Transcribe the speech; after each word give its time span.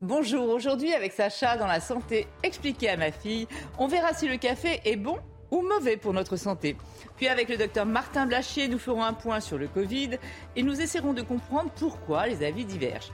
Bonjour, 0.00 0.48
aujourd'hui 0.50 0.94
avec 0.94 1.12
Sacha 1.12 1.56
dans 1.56 1.66
la 1.66 1.80
santé 1.80 2.28
expliquée 2.44 2.88
à 2.88 2.96
ma 2.96 3.10
fille, 3.10 3.48
on 3.78 3.88
verra 3.88 4.14
si 4.14 4.28
le 4.28 4.36
café 4.36 4.80
est 4.84 4.94
bon 4.94 5.18
ou 5.50 5.60
mauvais 5.60 5.96
pour 5.96 6.12
notre 6.12 6.36
santé. 6.36 6.76
Puis 7.16 7.26
avec 7.26 7.48
le 7.48 7.56
docteur 7.56 7.84
Martin 7.84 8.26
Blachier, 8.26 8.68
nous 8.68 8.78
ferons 8.78 9.02
un 9.02 9.12
point 9.12 9.40
sur 9.40 9.58
le 9.58 9.66
Covid 9.66 10.10
et 10.54 10.62
nous 10.62 10.80
essaierons 10.80 11.14
de 11.14 11.22
comprendre 11.22 11.72
pourquoi 11.74 12.28
les 12.28 12.46
avis 12.46 12.64
divergent. 12.64 13.10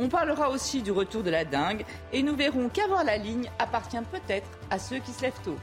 On 0.00 0.08
parlera 0.08 0.50
aussi 0.50 0.82
du 0.82 0.90
retour 0.90 1.22
de 1.22 1.30
la 1.30 1.44
dingue 1.44 1.84
et 2.12 2.24
nous 2.24 2.34
verrons 2.34 2.68
qu'avoir 2.68 3.04
la 3.04 3.16
ligne 3.16 3.48
appartient 3.60 3.96
peut-être 4.10 4.48
à 4.70 4.80
ceux 4.80 4.98
qui 4.98 5.12
se 5.12 5.22
lèvent 5.22 5.40
tôt. 5.44 5.58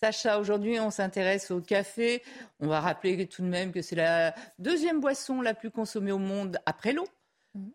Sacha, 0.00 0.38
aujourd'hui, 0.38 0.78
on 0.78 0.90
s'intéresse 0.90 1.50
au 1.50 1.60
café. 1.60 2.22
On 2.60 2.68
va 2.68 2.80
rappeler 2.80 3.26
tout 3.26 3.42
de 3.42 3.48
même 3.48 3.72
que 3.72 3.82
c'est 3.82 3.96
la 3.96 4.34
deuxième 4.58 5.00
boisson 5.00 5.40
la 5.40 5.54
plus 5.54 5.70
consommée 5.70 6.12
au 6.12 6.18
monde 6.18 6.58
après 6.66 6.92
l'eau. 6.92 7.06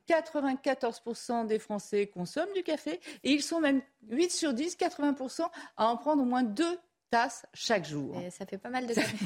94% 0.08 1.48
des 1.48 1.60
Français 1.60 2.08
consomment 2.08 2.54
du 2.56 2.64
café 2.64 3.02
et 3.24 3.32
ils 3.32 3.44
sont 3.44 3.60
même 3.60 3.82
8 4.10 4.32
sur 4.32 4.54
10, 4.54 4.78
80% 4.78 5.48
à 5.76 5.88
en 5.88 5.98
prendre 5.98 6.22
au 6.22 6.26
moins 6.26 6.44
deux 6.44 6.80
tasses 7.10 7.46
chaque 7.54 7.86
jour. 7.86 8.16
ça 8.30 8.46
fait 8.46 8.58
pas 8.58 8.70
mal 8.70 8.88
de 8.88 8.94
café. 8.94 9.18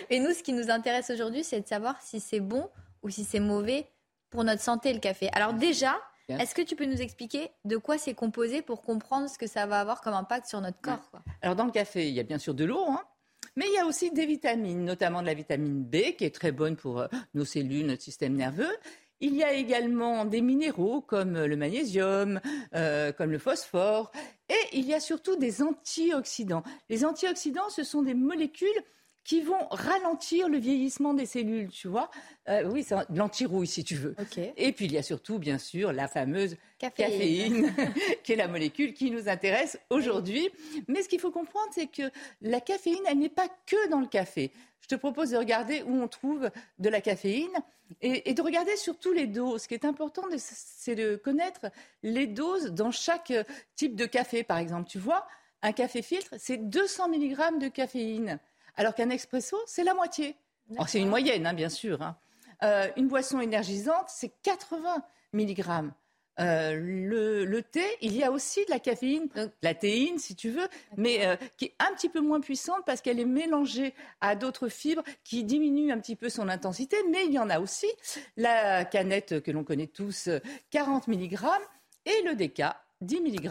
et 0.10 0.20
nous, 0.20 0.32
ce 0.32 0.44
qui 0.44 0.52
nous 0.52 0.70
intéresse 0.70 1.10
aujourd'hui, 1.10 1.42
c'est 1.42 1.60
de 1.60 1.66
savoir 1.66 2.00
si 2.00 2.20
c'est 2.20 2.40
bon 2.40 2.68
ou 3.02 3.10
si 3.10 3.24
c'est 3.24 3.40
mauvais 3.40 3.88
pour 4.28 4.44
notre 4.44 4.62
santé 4.62 4.92
le 4.92 5.00
café. 5.00 5.28
Alors 5.32 5.54
déjà, 5.54 5.98
est-ce 6.28 6.54
que 6.54 6.62
tu 6.62 6.76
peux 6.76 6.84
nous 6.84 7.00
expliquer 7.00 7.50
de 7.64 7.76
quoi 7.76 7.98
c'est 7.98 8.14
composé 8.14 8.62
pour 8.62 8.82
comprendre 8.82 9.28
ce 9.28 9.38
que 9.38 9.46
ça 9.46 9.66
va 9.66 9.80
avoir 9.80 10.00
comme 10.00 10.14
impact 10.14 10.46
sur 10.46 10.60
notre 10.60 10.80
corps 10.80 11.10
Alors 11.42 11.56
dans 11.56 11.64
le 11.64 11.72
café, 11.72 12.08
il 12.08 12.14
y 12.14 12.20
a 12.20 12.24
bien 12.24 12.38
sûr 12.38 12.54
de 12.54 12.64
l'eau, 12.64 12.84
hein, 12.88 13.02
mais 13.56 13.66
il 13.66 13.74
y 13.74 13.78
a 13.78 13.86
aussi 13.86 14.10
des 14.10 14.26
vitamines, 14.26 14.84
notamment 14.84 15.22
de 15.22 15.26
la 15.26 15.34
vitamine 15.34 15.82
B 15.82 16.14
qui 16.16 16.24
est 16.24 16.34
très 16.34 16.52
bonne 16.52 16.76
pour 16.76 17.00
euh, 17.00 17.08
nos 17.34 17.44
cellules, 17.44 17.86
notre 17.86 18.02
système 18.02 18.34
nerveux. 18.34 18.76
Il 19.22 19.34
y 19.34 19.44
a 19.44 19.52
également 19.52 20.24
des 20.24 20.40
minéraux 20.40 21.02
comme 21.02 21.44
le 21.44 21.56
magnésium, 21.56 22.40
euh, 22.74 23.12
comme 23.12 23.30
le 23.30 23.38
phosphore, 23.38 24.10
et 24.48 24.78
il 24.78 24.86
y 24.86 24.94
a 24.94 25.00
surtout 25.00 25.36
des 25.36 25.62
antioxydants. 25.62 26.62
Les 26.88 27.04
antioxydants, 27.04 27.68
ce 27.68 27.84
sont 27.84 28.02
des 28.02 28.14
molécules 28.14 28.68
qui 29.30 29.42
vont 29.42 29.68
ralentir 29.70 30.48
le 30.48 30.58
vieillissement 30.58 31.14
des 31.14 31.24
cellules, 31.24 31.68
tu 31.68 31.86
vois. 31.86 32.10
Euh, 32.48 32.64
oui, 32.64 32.82
c'est 32.82 32.96
l'antirouille, 33.14 33.68
si 33.68 33.84
tu 33.84 33.94
veux. 33.94 34.16
Et 34.56 34.72
puis, 34.72 34.86
il 34.86 34.92
y 34.92 34.98
a 34.98 35.04
surtout, 35.04 35.38
bien 35.38 35.56
sûr, 35.56 35.92
la 35.92 36.08
fameuse 36.08 36.56
caféine, 36.80 37.72
qui 38.24 38.32
est 38.32 38.36
la 38.36 38.48
molécule 38.48 38.92
qui 38.92 39.12
nous 39.12 39.28
intéresse 39.28 39.78
aujourd'hui. 39.88 40.48
Mais 40.88 41.04
ce 41.04 41.08
qu'il 41.08 41.20
faut 41.20 41.30
comprendre, 41.30 41.68
c'est 41.70 41.86
que 41.86 42.10
la 42.42 42.60
caféine, 42.60 43.04
elle 43.06 43.20
n'est 43.20 43.28
pas 43.28 43.46
que 43.66 43.88
dans 43.88 44.00
le 44.00 44.08
café. 44.08 44.50
Je 44.80 44.88
te 44.88 44.96
propose 44.96 45.30
de 45.30 45.36
regarder 45.36 45.84
où 45.86 46.02
on 46.02 46.08
trouve 46.08 46.50
de 46.80 46.88
la 46.88 47.00
caféine 47.00 47.56
et, 48.02 48.34
de 48.34 48.42
regarder 48.42 48.74
surtout 48.74 49.12
les 49.12 49.28
doses. 49.28 49.62
Ce 49.62 49.68
qui 49.68 49.74
est 49.74 49.84
important, 49.84 50.24
c'est 50.38 50.96
de 50.96 51.14
connaître 51.14 51.66
les 52.02 52.26
doses 52.26 52.72
dans 52.72 52.90
chaque 52.90 53.32
type 53.76 53.94
de 53.94 54.06
café, 54.06 54.42
par 54.42 54.58
exemple. 54.58 54.90
Tu 54.90 54.98
vois, 54.98 55.24
un 55.62 55.70
café 55.70 56.02
filtre, 56.02 56.34
c'est 56.36 56.56
200 56.56 57.10
mg 57.10 57.60
de 57.60 57.68
caféine 57.68 58.40
alors 58.76 58.94
qu'un 58.94 59.10
expresso, 59.10 59.56
c'est 59.66 59.84
la 59.84 59.94
moitié. 59.94 60.36
C'est 60.86 61.00
une 61.00 61.08
moyenne, 61.08 61.46
hein, 61.46 61.54
bien 61.54 61.68
sûr. 61.68 62.00
Hein. 62.02 62.16
Euh, 62.62 62.88
une 62.96 63.08
boisson 63.08 63.40
énergisante, 63.40 64.06
c'est 64.08 64.32
80 64.42 65.02
mg. 65.32 65.90
Euh, 66.38 67.44
le, 67.44 67.62
thé, 67.62 67.84
il 68.00 68.16
y 68.16 68.22
a 68.22 68.30
aussi 68.30 68.64
de 68.64 68.70
la 68.70 68.78
caféine, 68.78 69.28
la 69.62 69.74
théine 69.74 70.18
si 70.18 70.34
tu 70.34 70.50
veux, 70.50 70.68
mais 70.96 71.26
euh, 71.26 71.36
qui 71.58 71.66
est 71.66 71.74
un 71.78 71.92
petit 71.94 72.08
peu 72.08 72.20
moins 72.20 72.40
puissante 72.40 72.82
parce 72.86 73.02
qu'elle 73.02 73.20
est 73.20 73.26
mélangée 73.26 73.94
à 74.22 74.36
d'autres 74.36 74.68
fibres 74.68 75.02
qui 75.22 75.44
diminuent 75.44 75.92
un 75.92 75.98
petit 75.98 76.16
peu 76.16 76.30
son 76.30 76.48
intensité. 76.48 76.96
Mais 77.10 77.26
il 77.26 77.32
y 77.32 77.38
en 77.38 77.50
a 77.50 77.60
aussi 77.60 77.88
la 78.36 78.84
canette 78.86 79.42
que 79.42 79.50
l'on 79.50 79.64
connaît 79.64 79.88
tous, 79.88 80.30
40 80.70 81.08
mg, 81.08 81.38
et 82.06 82.22
le 82.22 82.34
déca, 82.34 82.82
10 83.02 83.20
mg 83.20 83.50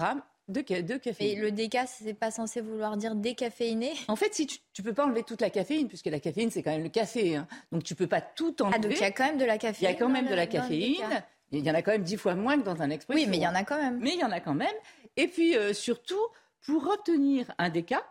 de, 0.49 0.97
caféine. 0.97 1.29
Et 1.29 1.35
le 1.35 1.51
déca, 1.51 1.85
c'est 1.85 2.13
pas 2.13 2.31
censé 2.31 2.61
vouloir 2.61 2.97
dire 2.97 3.15
décaféiné? 3.15 3.93
En 4.07 4.15
fait, 4.15 4.33
si 4.33 4.47
tu, 4.47 4.59
ne 4.79 4.83
peux 4.83 4.93
pas 4.93 5.05
enlever 5.05 5.23
toute 5.23 5.41
la 5.41 5.49
caféine, 5.49 5.87
puisque 5.87 6.07
la 6.07 6.19
caféine, 6.19 6.51
c'est 6.51 6.63
quand 6.63 6.71
même 6.71 6.83
le 6.83 6.89
café. 6.89 7.35
Hein. 7.35 7.47
Donc 7.71 7.83
tu 7.83 7.95
peux 7.95 8.07
pas 8.07 8.21
tout 8.21 8.61
enlever. 8.61 8.75
Ah, 8.75 8.79
donc 8.79 8.91
il 8.93 9.01
y 9.01 9.05
a 9.05 9.11
quand 9.11 9.25
même 9.25 9.37
de 9.37 9.45
la 9.45 9.57
caféine. 9.57 9.89
Il 9.89 9.93
y 9.93 9.95
a 9.95 9.99
quand 9.99 10.09
même 10.09 10.27
de 10.27 10.35
la 10.35 10.47
caféine. 10.47 11.23
Il 11.51 11.65
y 11.65 11.71
en 11.71 11.73
a 11.73 11.81
quand 11.81 11.91
même 11.91 12.03
dix 12.03 12.17
fois 12.17 12.35
moins 12.35 12.57
que 12.57 12.63
dans 12.63 12.81
un 12.81 12.89
expresso. 12.89 13.19
Oui, 13.19 13.27
mais 13.27 13.37
il 13.37 13.43
y 13.43 13.47
en 13.47 13.55
a 13.55 13.63
quand 13.63 13.81
même. 13.81 13.99
Mais 13.99 14.13
il 14.13 14.19
y 14.19 14.23
en 14.23 14.31
a 14.31 14.39
quand 14.39 14.53
même. 14.53 14.67
Et 15.17 15.27
puis 15.27 15.55
euh, 15.55 15.73
surtout, 15.73 16.21
pour 16.65 16.87
obtenir 16.87 17.51
un 17.57 17.69
déca, 17.69 18.03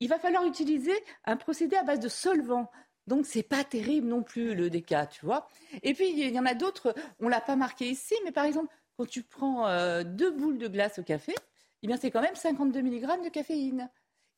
il 0.00 0.08
va 0.08 0.18
falloir 0.18 0.44
utiliser 0.44 0.92
un 1.24 1.36
procédé 1.36 1.76
à 1.76 1.82
base 1.82 2.00
de 2.00 2.08
solvant. 2.08 2.70
Donc 3.06 3.26
c'est 3.26 3.42
pas 3.42 3.64
terrible 3.64 4.08
non 4.08 4.22
plus 4.22 4.54
le 4.54 4.70
déca, 4.70 5.06
tu 5.06 5.24
vois. 5.24 5.48
Et 5.82 5.94
puis 5.94 6.10
il 6.10 6.30
y 6.30 6.38
en 6.38 6.46
a 6.46 6.54
d'autres, 6.54 6.94
on 7.20 7.28
l'a 7.28 7.40
pas 7.40 7.56
marqué 7.56 7.88
ici, 7.88 8.14
mais 8.24 8.32
par 8.32 8.44
exemple 8.44 8.72
quand 8.96 9.06
tu 9.06 9.22
prends 9.22 9.68
euh, 9.68 10.02
deux 10.04 10.30
boules 10.30 10.58
de 10.58 10.68
glace 10.68 10.98
au 10.98 11.02
café, 11.02 11.34
eh 11.86 11.88
bien 11.88 11.98
c'est 11.98 12.10
quand 12.10 12.20
même 12.20 12.34
52 12.34 12.82
mg 12.82 13.24
de 13.24 13.28
caféine. 13.28 13.88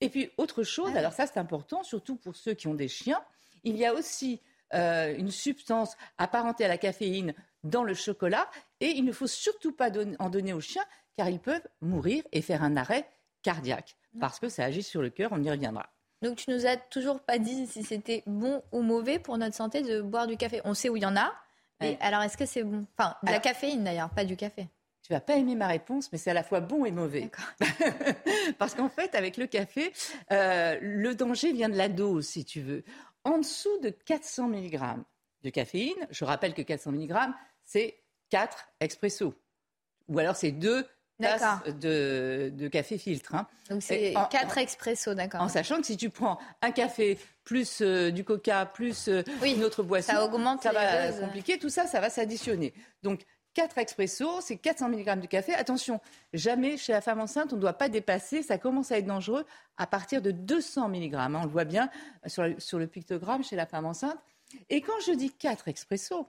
Et 0.02 0.10
puis 0.10 0.30
autre 0.36 0.64
chose, 0.64 0.92
ah 0.94 0.98
alors 0.98 1.14
ça 1.14 1.26
c'est 1.26 1.38
important, 1.38 1.82
surtout 1.82 2.16
pour 2.16 2.36
ceux 2.36 2.52
qui 2.52 2.68
ont 2.68 2.74
des 2.74 2.88
chiens, 2.88 3.22
il 3.64 3.74
y 3.74 3.86
a 3.86 3.94
aussi 3.94 4.42
euh, 4.74 5.16
une 5.16 5.30
substance 5.30 5.96
apparentée 6.18 6.66
à 6.66 6.68
la 6.68 6.76
caféine 6.76 7.32
dans 7.64 7.84
le 7.84 7.94
chocolat 7.94 8.50
et 8.80 8.88
il 8.90 9.06
ne 9.06 9.12
faut 9.12 9.26
surtout 9.26 9.72
pas 9.72 9.90
en 10.18 10.28
donner 10.28 10.52
aux 10.52 10.60
chiens 10.60 10.84
car 11.16 11.30
ils 11.30 11.40
peuvent 11.40 11.66
mourir 11.80 12.22
et 12.32 12.42
faire 12.42 12.62
un 12.62 12.76
arrêt 12.76 13.08
cardiaque 13.42 13.96
parce 14.20 14.38
que 14.38 14.50
ça 14.50 14.64
agit 14.64 14.82
sur 14.82 15.00
le 15.00 15.08
cœur, 15.08 15.30
on 15.32 15.42
y 15.42 15.50
reviendra. 15.50 15.88
Donc 16.20 16.36
tu 16.36 16.50
nous 16.50 16.66
as 16.66 16.76
toujours 16.76 17.20
pas 17.20 17.38
dit 17.38 17.66
si 17.66 17.82
c'était 17.82 18.24
bon 18.26 18.62
ou 18.72 18.82
mauvais 18.82 19.18
pour 19.18 19.38
notre 19.38 19.56
santé 19.56 19.80
de 19.80 20.02
boire 20.02 20.26
du 20.26 20.36
café. 20.36 20.60
On 20.64 20.74
sait 20.74 20.90
où 20.90 20.96
il 20.96 21.02
y 21.02 21.06
en 21.06 21.16
a. 21.16 21.32
Mais 21.80 21.96
alors 22.02 22.20
est-ce 22.20 22.36
que 22.36 22.44
c'est 22.44 22.62
bon? 22.62 22.86
Enfin, 22.98 23.16
de 23.22 23.30
la 23.30 23.38
caféine 23.38 23.84
d'ailleurs, 23.84 24.10
pas 24.10 24.26
du 24.26 24.36
café 24.36 24.68
tu 25.08 25.14
vas 25.14 25.20
pas 25.20 25.36
aimer 25.36 25.54
ma 25.54 25.68
réponse, 25.68 26.12
mais 26.12 26.18
c'est 26.18 26.28
à 26.28 26.34
la 26.34 26.42
fois 26.42 26.60
bon 26.60 26.84
et 26.84 26.90
mauvais. 26.90 27.30
Parce 28.58 28.74
qu'en 28.74 28.90
fait, 28.90 29.14
avec 29.14 29.38
le 29.38 29.46
café, 29.46 29.90
euh, 30.32 30.76
le 30.82 31.14
danger 31.14 31.50
vient 31.54 31.70
de 31.70 31.78
la 31.78 31.88
dose, 31.88 32.26
si 32.26 32.44
tu 32.44 32.60
veux. 32.60 32.84
En 33.24 33.38
dessous 33.38 33.80
de 33.80 33.88
400 33.88 34.48
mg 34.48 34.78
de 35.44 35.48
caféine, 35.48 36.06
je 36.10 36.26
rappelle 36.26 36.52
que 36.52 36.60
400 36.60 36.92
mg, 36.92 37.14
c'est 37.64 38.02
4 38.28 38.68
expressos. 38.80 39.32
Ou 40.08 40.18
alors 40.18 40.36
c'est 40.36 40.52
2 40.52 40.86
tasses 41.18 41.64
de, 41.80 42.68
café 42.70 42.98
filtre. 42.98 43.34
Hein. 43.34 43.46
Donc 43.70 43.82
c'est 43.82 44.12
4 44.30 44.58
expressos, 44.58 45.14
d'accord. 45.14 45.40
En 45.40 45.48
sachant 45.48 45.80
que 45.80 45.86
si 45.86 45.96
tu 45.96 46.10
prends 46.10 46.38
un 46.60 46.70
café 46.70 47.18
plus 47.44 47.80
euh, 47.80 48.10
du 48.10 48.24
coca, 48.24 48.66
plus 48.66 49.08
euh, 49.08 49.22
une 49.42 49.64
autre 49.64 49.82
boisson, 49.82 50.12
ça, 50.12 50.22
augmente 50.22 50.62
ça 50.62 50.72
va 50.72 51.12
compliquer, 51.12 51.58
tout 51.58 51.70
ça, 51.70 51.86
ça 51.86 51.98
va 51.98 52.10
s'additionner. 52.10 52.74
Donc 53.02 53.24
4 53.58 53.78
expressos, 53.78 54.40
c'est 54.40 54.56
400 54.56 54.88
mg 54.88 55.20
de 55.20 55.26
café. 55.26 55.52
Attention, 55.52 56.00
jamais 56.32 56.76
chez 56.76 56.92
la 56.92 57.00
femme 57.00 57.18
enceinte, 57.18 57.52
on 57.52 57.56
ne 57.56 57.60
doit 57.60 57.72
pas 57.72 57.88
dépasser, 57.88 58.44
ça 58.44 58.56
commence 58.56 58.92
à 58.92 58.98
être 58.98 59.06
dangereux 59.06 59.44
à 59.76 59.88
partir 59.88 60.22
de 60.22 60.30
200 60.30 60.88
mg. 60.88 61.16
Hein. 61.16 61.34
on 61.34 61.42
le 61.42 61.50
voit 61.50 61.64
bien 61.64 61.90
sur, 62.26 62.44
le 62.44 62.86
pictogramme 62.86 63.42
chez 63.42 63.56
la 63.56 63.66
femme 63.66 63.84
enceinte. 63.84 64.16
Et 64.70 64.80
quand 64.80 65.00
je 65.04 65.10
dis 65.10 65.32
4 65.32 65.66
expressos, 65.66 66.28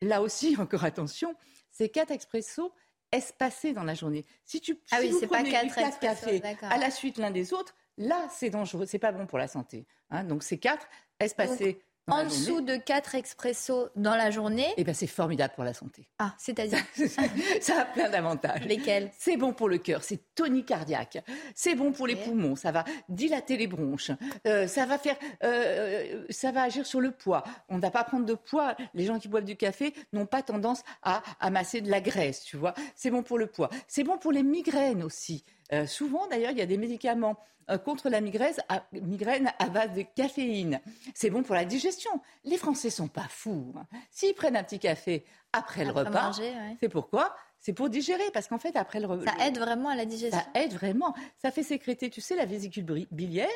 là 0.00 0.22
aussi, 0.22 0.56
encore 0.60 0.84
attention, 0.84 1.34
c'est 1.72 1.88
4 1.88 2.12
expressos 2.12 2.70
espacés 3.10 3.72
dans 3.72 3.82
la 3.82 3.94
journée. 3.94 4.24
Si 4.44 4.60
tu 4.60 4.78
ah 4.92 4.98
oui, 5.00 5.10
vous 5.10 5.26
prenez 5.26 5.50
pas 5.50 5.64
4, 5.66 5.98
cafés 5.98 6.40
à 6.62 6.78
la 6.78 6.92
suite 6.92 7.18
l'un 7.18 7.32
des 7.32 7.52
autres, 7.52 7.74
là, 7.98 8.28
c'est 8.30 8.50
dangereux, 8.50 8.86
c'est 8.86 9.00
pas 9.00 9.10
bon 9.10 9.26
pour 9.26 9.38
la 9.38 9.48
santé. 9.48 9.86
Hein. 10.10 10.22
donc 10.22 10.44
c'est 10.44 10.58
4 10.58 10.86
espacés 11.18 11.80
en 12.10 12.24
dessous 12.24 12.60
de 12.60 12.76
4 12.76 13.14
expressos 13.14 13.88
dans 13.96 14.14
la 14.14 14.30
journée. 14.30 14.68
Eh 14.76 14.84
bien, 14.84 14.94
c'est 14.94 15.06
formidable 15.06 15.54
pour 15.54 15.64
la 15.64 15.72
santé. 15.72 16.08
Ah, 16.18 16.34
c'est-à-dire 16.38 16.78
Ça 17.60 17.80
a 17.80 17.84
plein 17.84 18.10
d'avantages. 18.10 18.64
Lesquels? 18.64 19.10
C'est 19.18 19.36
bon 19.36 19.52
pour 19.52 19.68
le 19.68 19.78
cœur, 19.78 20.02
c'est 20.02 20.34
tonique 20.34 20.66
cardiaque. 20.66 21.24
C'est 21.54 21.74
bon 21.74 21.92
pour 21.92 22.06
les 22.06 22.16
poumons, 22.16 22.56
ça 22.56 22.72
va 22.72 22.84
dilater 23.08 23.56
les 23.56 23.66
bronches. 23.66 24.10
Euh, 24.46 24.66
ça 24.66 24.86
va 24.86 24.98
faire, 24.98 25.16
euh, 25.42 26.24
ça 26.30 26.52
va 26.52 26.62
agir 26.62 26.86
sur 26.86 27.00
le 27.00 27.10
poids. 27.10 27.44
On 27.68 27.76
ne 27.76 27.80
va 27.80 27.90
pas 27.90 28.04
prendre 28.04 28.26
de 28.26 28.34
poids. 28.34 28.76
Les 28.94 29.04
gens 29.04 29.18
qui 29.18 29.28
boivent 29.28 29.44
du 29.44 29.56
café 29.56 29.94
n'ont 30.12 30.26
pas 30.26 30.42
tendance 30.42 30.82
à 31.02 31.22
amasser 31.40 31.80
de 31.80 31.90
la 31.90 32.00
graisse, 32.00 32.44
tu 32.44 32.56
vois. 32.56 32.74
C'est 32.94 33.10
bon 33.10 33.22
pour 33.22 33.38
le 33.38 33.46
poids. 33.46 33.70
C'est 33.88 34.04
bon 34.04 34.18
pour 34.18 34.32
les 34.32 34.42
migraines 34.42 35.02
aussi. 35.02 35.44
Euh, 35.72 35.86
souvent, 35.86 36.26
d'ailleurs, 36.28 36.50
il 36.50 36.58
y 36.58 36.62
a 36.62 36.66
des 36.66 36.76
médicaments 36.76 37.36
euh, 37.70 37.78
contre 37.78 38.10
la 38.10 38.20
migraine 38.20 38.54
à, 38.68 38.84
migraine 38.92 39.52
à 39.58 39.68
base 39.68 39.92
de 39.94 40.02
caféine. 40.02 40.80
C'est 41.14 41.30
bon 41.30 41.42
pour 41.42 41.54
la 41.54 41.64
digestion. 41.64 42.10
Les 42.44 42.58
Français 42.58 42.90
sont 42.90 43.08
pas 43.08 43.26
fous. 43.28 43.72
Hein. 43.76 43.86
S'ils 44.10 44.34
prennent 44.34 44.56
un 44.56 44.62
petit 44.62 44.78
café 44.78 45.24
après, 45.52 45.84
le 45.84 45.92
repas, 45.92 46.32
c'est 46.80 46.88
pourquoi? 46.88 47.34
C'est 47.60 47.72
pour 47.72 47.88
digérer, 47.88 48.30
parce 48.34 48.48
qu'en 48.48 48.58
fait, 48.58 48.76
après 48.76 49.00
le 49.00 49.06
repas... 49.06 49.32
Ça 49.38 49.46
aide 49.46 49.58
vraiment 49.58 49.88
à 49.88 49.96
la 49.96 50.04
digestion 50.04 50.38
Ça 50.38 50.60
aide 50.60 50.74
vraiment. 50.74 51.14
Ça 51.40 51.50
fait 51.50 51.62
sécréter, 51.62 52.10
tu 52.10 52.20
sais, 52.20 52.36
la 52.36 52.44
vésicule 52.44 53.06
biliaire, 53.10 53.48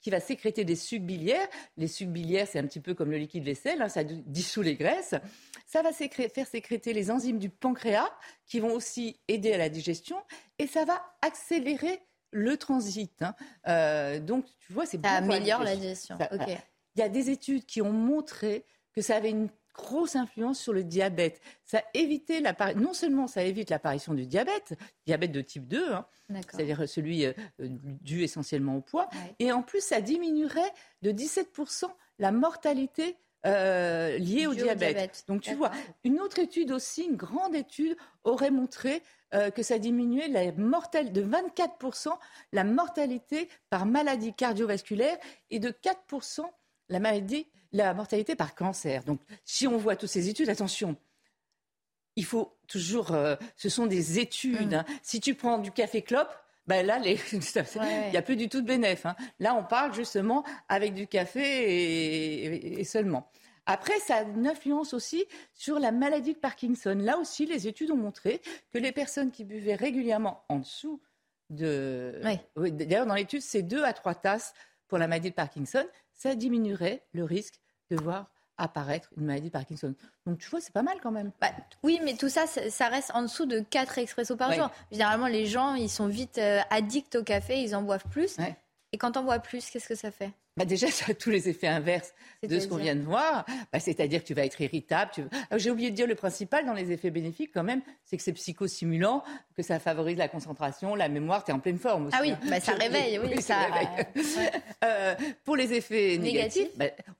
qui 0.00 0.10
va 0.10 0.20
sécréter 0.20 0.64
des 0.64 0.76
sucs 0.76 1.02
biliaires. 1.02 1.48
Les 1.76 1.88
sucs 1.88 2.08
biliaires, 2.08 2.46
c'est 2.48 2.58
un 2.58 2.66
petit 2.66 2.80
peu 2.80 2.94
comme 2.94 3.10
le 3.10 3.18
liquide 3.18 3.44
vaisselle, 3.44 3.82
hein, 3.82 3.88
ça 3.88 4.04
dissout 4.04 4.62
les 4.62 4.76
graisses. 4.76 5.14
Ça 5.66 5.82
va 5.82 5.92
faire 5.92 6.46
sécréter 6.46 6.92
les 6.92 7.10
enzymes 7.10 7.38
du 7.38 7.50
pancréas, 7.50 8.10
qui 8.46 8.60
vont 8.60 8.72
aussi 8.72 9.20
aider 9.28 9.52
à 9.52 9.58
la 9.58 9.68
digestion, 9.68 10.16
et 10.58 10.66
ça 10.66 10.84
va 10.84 11.02
accélérer 11.22 12.00
le 12.32 12.56
transit. 12.56 13.22
Hein. 13.22 13.34
Euh, 13.68 14.20
donc, 14.20 14.46
tu 14.58 14.72
vois, 14.72 14.86
c'est 14.86 15.00
Ça 15.00 15.12
améliore 15.12 15.62
la 15.62 15.76
digestion. 15.76 16.16
Il 16.96 17.00
y 17.00 17.02
a 17.02 17.08
des 17.08 17.30
études 17.30 17.66
qui 17.66 17.82
ont 17.82 17.92
montré 17.92 18.64
que 18.92 19.02
ça 19.02 19.16
avait 19.16 19.30
une 19.30 19.48
grosse 19.80 20.16
influence 20.16 20.60
sur 20.60 20.72
le 20.72 20.84
diabète. 20.84 21.40
Ça 21.64 21.82
évitait 21.94 22.42
non 22.76 22.92
seulement 22.92 23.26
ça 23.26 23.42
évite 23.42 23.70
l'apparition 23.70 24.14
du 24.14 24.26
diabète, 24.26 24.78
diabète 25.06 25.32
de 25.32 25.40
type 25.40 25.66
2, 25.66 25.92
hein, 25.92 26.06
c'est-à-dire 26.28 26.88
celui 26.88 27.26
euh, 27.26 27.32
dû 27.58 28.22
essentiellement 28.22 28.76
au 28.76 28.80
poids, 28.80 29.08
et 29.38 29.52
en 29.52 29.62
plus 29.62 29.82
ça 29.82 30.00
diminuerait 30.00 30.72
de 31.02 31.10
17% 31.10 31.84
la 32.18 32.32
mortalité 32.32 33.16
euh, 33.46 34.18
liée 34.18 34.46
au 34.46 34.54
diabète. 34.54 35.24
Donc 35.26 35.40
tu 35.40 35.54
vois, 35.54 35.70
une 36.04 36.20
autre 36.20 36.38
étude 36.38 36.72
aussi, 36.72 37.04
une 37.04 37.16
grande 37.16 37.54
étude, 37.54 37.96
aurait 38.24 38.50
montré 38.50 39.02
euh, 39.32 39.50
que 39.50 39.62
ça 39.62 39.78
diminuait 39.78 40.28
la 40.28 40.50
de 40.50 41.22
24% 41.22 42.10
la 42.52 42.64
mortalité 42.64 43.48
par 43.70 43.86
maladie 43.86 44.34
cardiovasculaire 44.34 45.16
et 45.50 45.58
de 45.58 45.70
4% 45.70 46.42
la 46.90 47.00
maladie 47.00 47.46
la 47.72 47.94
mortalité 47.94 48.34
par 48.34 48.54
cancer. 48.54 49.04
Donc, 49.04 49.20
si 49.44 49.66
on 49.66 49.76
voit 49.76 49.96
toutes 49.96 50.08
ces 50.10 50.28
études, 50.28 50.48
attention, 50.48 50.96
il 52.16 52.24
faut 52.24 52.56
toujours. 52.66 53.12
Euh, 53.12 53.36
ce 53.56 53.68
sont 53.68 53.86
des 53.86 54.18
études. 54.18 54.74
Hein. 54.74 54.84
Si 55.02 55.20
tu 55.20 55.34
prends 55.34 55.58
du 55.58 55.70
café 55.70 56.02
clope, 56.02 56.30
ben 56.66 56.86
là, 56.86 57.00
il 57.04 57.18
n'y 58.10 58.16
a 58.16 58.22
plus 58.22 58.36
du 58.36 58.48
tout 58.48 58.60
de 58.60 58.66
bénéfice. 58.66 59.06
Hein. 59.06 59.16
Là, 59.38 59.54
on 59.54 59.64
parle 59.64 59.94
justement 59.94 60.44
avec 60.68 60.94
du 60.94 61.06
café 61.06 62.78
et, 62.78 62.84
seulement. 62.84 63.30
Après, 63.66 63.98
ça 64.00 64.16
a 64.16 64.22
une 64.22 64.46
influence 64.46 64.94
aussi 64.94 65.24
sur 65.54 65.78
la 65.78 65.92
maladie 65.92 66.32
de 66.32 66.38
Parkinson. 66.38 66.96
Là 66.98 67.18
aussi, 67.18 67.46
les 67.46 67.68
études 67.68 67.90
ont 67.90 67.96
montré 67.96 68.40
que 68.72 68.78
les 68.78 68.90
personnes 68.90 69.30
qui 69.30 69.44
buvaient 69.44 69.74
régulièrement 69.74 70.44
en 70.48 70.58
dessous 70.58 71.00
de... 71.50 72.20
D'ailleurs, 72.56 73.06
dans 73.06 73.14
l'étude, 73.14 73.42
c'est 73.42 73.62
deux 73.62 73.84
à 73.84 73.92
trois 73.92 74.14
tasses 74.14 74.54
pour 74.90 74.98
la 74.98 75.08
maladie 75.08 75.30
de 75.30 75.34
Parkinson 75.34 75.86
ça 76.20 76.34
diminuerait 76.34 77.02
le 77.12 77.24
risque 77.24 77.54
de 77.90 77.96
voir 77.96 78.30
apparaître 78.58 79.08
une 79.16 79.24
maladie 79.24 79.46
de 79.46 79.52
Parkinson. 79.52 79.94
Donc 80.26 80.38
tu 80.38 80.50
vois, 80.50 80.60
c'est 80.60 80.72
pas 80.72 80.82
mal 80.82 80.98
quand 81.02 81.10
même. 81.10 81.32
Bah, 81.40 81.48
oui, 81.82 81.98
mais 82.04 82.14
tout 82.14 82.28
ça, 82.28 82.46
ça 82.46 82.88
reste 82.88 83.10
en 83.14 83.22
dessous 83.22 83.46
de 83.46 83.60
4 83.60 83.96
expressos 83.98 84.36
par 84.36 84.52
jour. 84.52 84.70
Généralement, 84.92 85.28
les 85.28 85.46
gens, 85.46 85.74
ils 85.74 85.88
sont 85.88 86.08
vite 86.08 86.36
euh, 86.36 86.60
addicts 86.68 87.16
au 87.16 87.24
café, 87.24 87.62
ils 87.62 87.74
en 87.74 87.82
boivent 87.82 88.06
plus. 88.10 88.36
Et 88.92 88.98
quand 88.98 89.16
on 89.16 89.22
boit 89.22 89.38
plus, 89.38 89.70
qu'est-ce 89.70 89.88
que 89.88 89.94
ça 89.94 90.10
fait? 90.10 90.32
Bah 90.56 90.64
déjà, 90.64 90.88
ça 90.90 91.06
a 91.10 91.14
tous 91.14 91.30
les 91.30 91.48
effets 91.48 91.68
inverses 91.68 92.12
de 92.42 92.58
ce 92.58 92.66
qu'on 92.66 92.76
vient 92.76 92.96
de 92.96 93.02
voir. 93.02 93.46
Bah, 93.72 93.78
c'est-à-dire 93.78 94.20
que 94.20 94.26
tu 94.26 94.34
vas 94.34 94.44
être 94.44 94.60
irritable. 94.60 95.28
Ah, 95.50 95.58
j'ai 95.58 95.70
oublié 95.70 95.90
de 95.90 95.96
dire 95.96 96.08
le 96.08 96.16
principal 96.16 96.66
dans 96.66 96.74
les 96.74 96.90
effets 96.90 97.10
bénéfiques, 97.10 97.52
quand 97.54 97.62
même, 97.62 97.82
c'est 98.04 98.16
que 98.16 98.22
c'est 98.22 98.32
psychostimulant, 98.32 99.22
que 99.56 99.62
ça 99.62 99.78
favorise 99.78 100.18
la 100.18 100.28
concentration, 100.28 100.96
la 100.96 101.08
mémoire. 101.08 101.44
Tu 101.44 101.52
es 101.52 101.54
en 101.54 101.60
pleine 101.60 101.78
forme 101.78 102.06
aussi. 102.06 102.16
Ah 102.18 102.22
oui, 102.22 102.32
hein. 102.32 102.38
bah, 102.48 102.60
ça 102.60 102.72
réveille. 102.72 103.18
Oui, 103.18 103.40
ça... 103.40 103.68
Euh, 104.82 105.14
pour 105.44 105.56
les 105.56 105.72
effets 105.72 106.18
négatifs, 106.18 106.68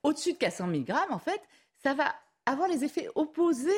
au-dessus 0.03 0.33
de 0.33 0.37
400 0.37 0.67
mg, 0.67 0.91
en 1.09 1.19
fait, 1.19 1.41
ça 1.81 1.93
va 1.93 2.13
avoir 2.45 2.67
les 2.67 2.83
effets 2.83 3.07
opposés 3.15 3.69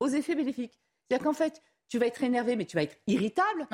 aux 0.00 0.08
effets 0.08 0.34
bénéfiques. 0.34 0.78
C'est-à-dire 1.08 1.24
qu'en 1.24 1.34
fait, 1.34 1.62
tu 1.88 1.98
vas 1.98 2.06
être 2.06 2.22
énervé, 2.22 2.56
mais 2.56 2.64
tu 2.64 2.76
vas 2.76 2.82
être 2.82 2.96
irritable, 3.06 3.66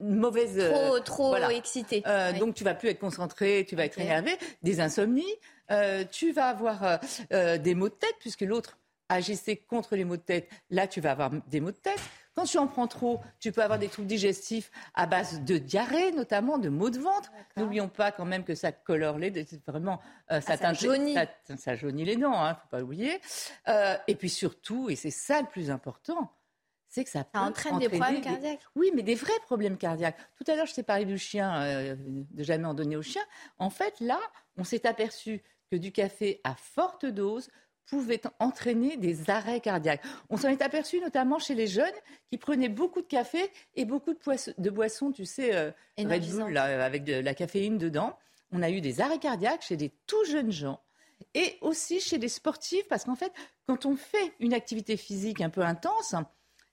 mauvaise. 0.00 0.56
Euh, 0.58 1.00
trop, 1.00 1.36
excité. 1.36 2.02
Euh, 2.06 2.32
donc 2.32 2.54
tu 2.54 2.64
vas 2.64 2.74
plus 2.74 2.88
être 2.88 3.00
concentré, 3.00 3.66
tu 3.68 3.76
vas 3.76 3.84
être 3.84 3.98
énervé, 3.98 4.36
des 4.62 4.80
insomnies, 4.80 5.34
euh, 5.70 6.04
tu 6.10 6.32
vas 6.32 6.46
avoir 6.46 7.00
des 7.30 7.74
maux 7.74 7.88
de 7.88 7.94
tête 7.94 8.16
puisque 8.20 8.42
l'autre 8.42 8.78
agissait 9.08 9.56
contre 9.56 9.96
les 9.96 10.04
maux 10.04 10.16
de 10.16 10.22
tête. 10.22 10.48
Là, 10.70 10.86
tu 10.86 11.00
vas 11.00 11.10
avoir 11.10 11.30
des 11.48 11.60
maux 11.60 11.72
de 11.72 11.76
tête. 11.76 11.98
Quand 12.36 12.44
tu 12.44 12.58
en 12.58 12.68
prends 12.68 12.86
trop, 12.86 13.20
tu 13.40 13.50
peux 13.50 13.60
avoir 13.60 13.80
des 13.80 13.88
troubles 13.88 14.06
digestifs 14.06 14.70
à 14.94 15.06
base 15.06 15.40
de 15.40 15.58
diarrhée, 15.58 16.12
notamment 16.12 16.58
de 16.58 16.68
maux 16.68 16.90
de 16.90 17.00
ventre. 17.00 17.32
N'oublions 17.56 17.88
pas 17.88 18.12
quand 18.12 18.24
même 18.24 18.44
que 18.44 18.54
ça 18.54 18.70
colore 18.70 19.18
les 19.18 19.32
dents, 19.32 19.42
vraiment, 19.66 20.00
ça, 20.28 20.40
ah, 20.46 20.56
ça, 20.56 20.72
jaunit. 20.72 21.16
Ça, 21.58 21.74
jaunit 21.74 22.04
les 22.04 22.16
dents, 22.16 22.40
hein, 22.40 22.54
faut 22.54 22.68
pas 22.68 22.82
oublier. 22.82 23.20
et 24.06 24.14
puis 24.14 24.30
surtout, 24.30 24.88
et 24.90 24.96
c'est 24.96 25.10
ça 25.10 25.40
le 25.40 25.48
plus 25.48 25.72
important, 25.72 26.32
c'est 26.90 27.04
que 27.04 27.10
ça, 27.10 27.24
entraîne 27.34 27.78
des 27.78 27.88
problèmes 27.88 28.20
cardiaques. 28.20 28.60
Oui, 28.74 28.90
mais 28.94 29.02
des 29.02 29.14
vrais 29.14 29.38
problèmes 29.44 29.78
cardiaques. 29.78 30.18
Tout 30.36 30.44
à 30.50 30.56
l'heure, 30.56 30.66
je 30.66 30.74
t'ai 30.74 30.82
parlé 30.82 31.04
du 31.04 31.18
chien, 31.18 31.62
euh, 31.62 31.96
de 31.96 32.42
jamais 32.42 32.66
en 32.66 32.74
donner 32.74 32.96
au 32.96 33.02
chien. 33.02 33.22
En 33.58 33.70
fait, 33.70 33.94
là, 34.00 34.20
on 34.56 34.64
s'est 34.64 34.86
aperçu 34.86 35.40
que 35.70 35.76
du 35.76 35.92
café 35.92 36.40
à 36.42 36.56
forte 36.56 37.06
dose 37.06 37.48
pouvait 37.86 38.20
entraîner 38.40 38.96
des 38.96 39.30
arrêts 39.30 39.60
cardiaques. 39.60 40.02
On 40.30 40.36
s'en 40.36 40.48
est 40.48 40.62
aperçu 40.62 41.00
notamment 41.00 41.38
chez 41.38 41.54
les 41.54 41.68
jeunes 41.68 41.86
qui 42.28 42.38
prenaient 42.38 42.68
beaucoup 42.68 43.02
de 43.02 43.06
café 43.06 43.50
et 43.74 43.84
beaucoup 43.84 44.12
de, 44.12 44.70
boissons, 44.70 45.12
tu 45.12 45.24
sais, 45.24 45.54
euh, 45.54 45.70
Red 45.96 46.28
Bull, 46.28 46.56
avec 46.56 47.04
de 47.04 47.14
la 47.14 47.34
caféine 47.34 47.78
dedans. 47.78 48.18
On 48.52 48.62
a 48.62 48.70
eu 48.70 48.80
des 48.80 49.00
arrêts 49.00 49.18
cardiaques 49.18 49.62
chez 49.62 49.76
des 49.76 49.92
tout 50.06 50.24
jeunes 50.24 50.50
gens 50.50 50.80
et 51.34 51.56
aussi 51.60 52.00
chez 52.00 52.18
des 52.18 52.28
sportifs, 52.28 52.88
parce 52.88 53.04
qu'en 53.04 53.14
fait, 53.14 53.32
quand 53.66 53.86
on 53.86 53.96
fait 53.96 54.32
une 54.40 54.54
activité 54.54 54.96
physique 54.96 55.40
un 55.40 55.50
peu 55.50 55.62
intense, 55.62 56.14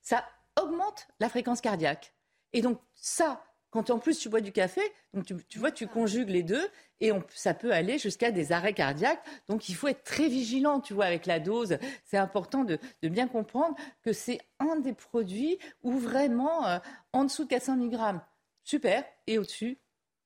ça 0.07 0.23
augmente 0.57 1.05
la 1.19 1.27
fréquence 1.27 1.59
cardiaque. 1.59 2.13
Et 2.53 2.61
donc 2.61 2.79
ça, 2.95 3.43
quand 3.71 3.89
en 3.89 3.99
plus 3.99 4.17
tu 4.17 4.29
bois 4.29 4.39
du 4.39 4.53
café, 4.53 4.81
donc 5.13 5.25
tu, 5.25 5.59
vois, 5.59 5.69
tu 5.69 5.85
conjugues 5.85 6.29
les 6.29 6.43
deux 6.43 6.65
et 7.01 7.11
ça 7.27 7.53
peut 7.53 7.73
aller 7.73 7.97
jusqu'à 7.97 8.31
des 8.31 8.53
arrêts 8.53 8.71
cardiaques. 8.73 9.21
Donc 9.49 9.67
il 9.67 9.75
faut 9.75 9.89
être 9.89 10.05
très 10.05 10.29
vigilant, 10.29 10.79
tu 10.79 10.93
vois, 10.93 11.03
avec 11.03 11.25
la 11.25 11.41
dose. 11.41 11.77
C'est 12.05 12.15
important 12.15 12.63
de, 12.63 12.79
bien 13.03 13.27
comprendre 13.27 13.75
que 14.01 14.13
c'est 14.13 14.39
un 14.59 14.77
des 14.77 14.93
produits 14.93 15.59
où 15.83 15.99
vraiment, 15.99 16.65
euh, 16.65 16.79
en 17.11 17.25
dessous 17.25 17.43
de 17.43 17.49
400 17.49 17.75
mg, 17.75 18.21
super, 18.63 19.03
et 19.27 19.37
au-dessus, 19.37 19.77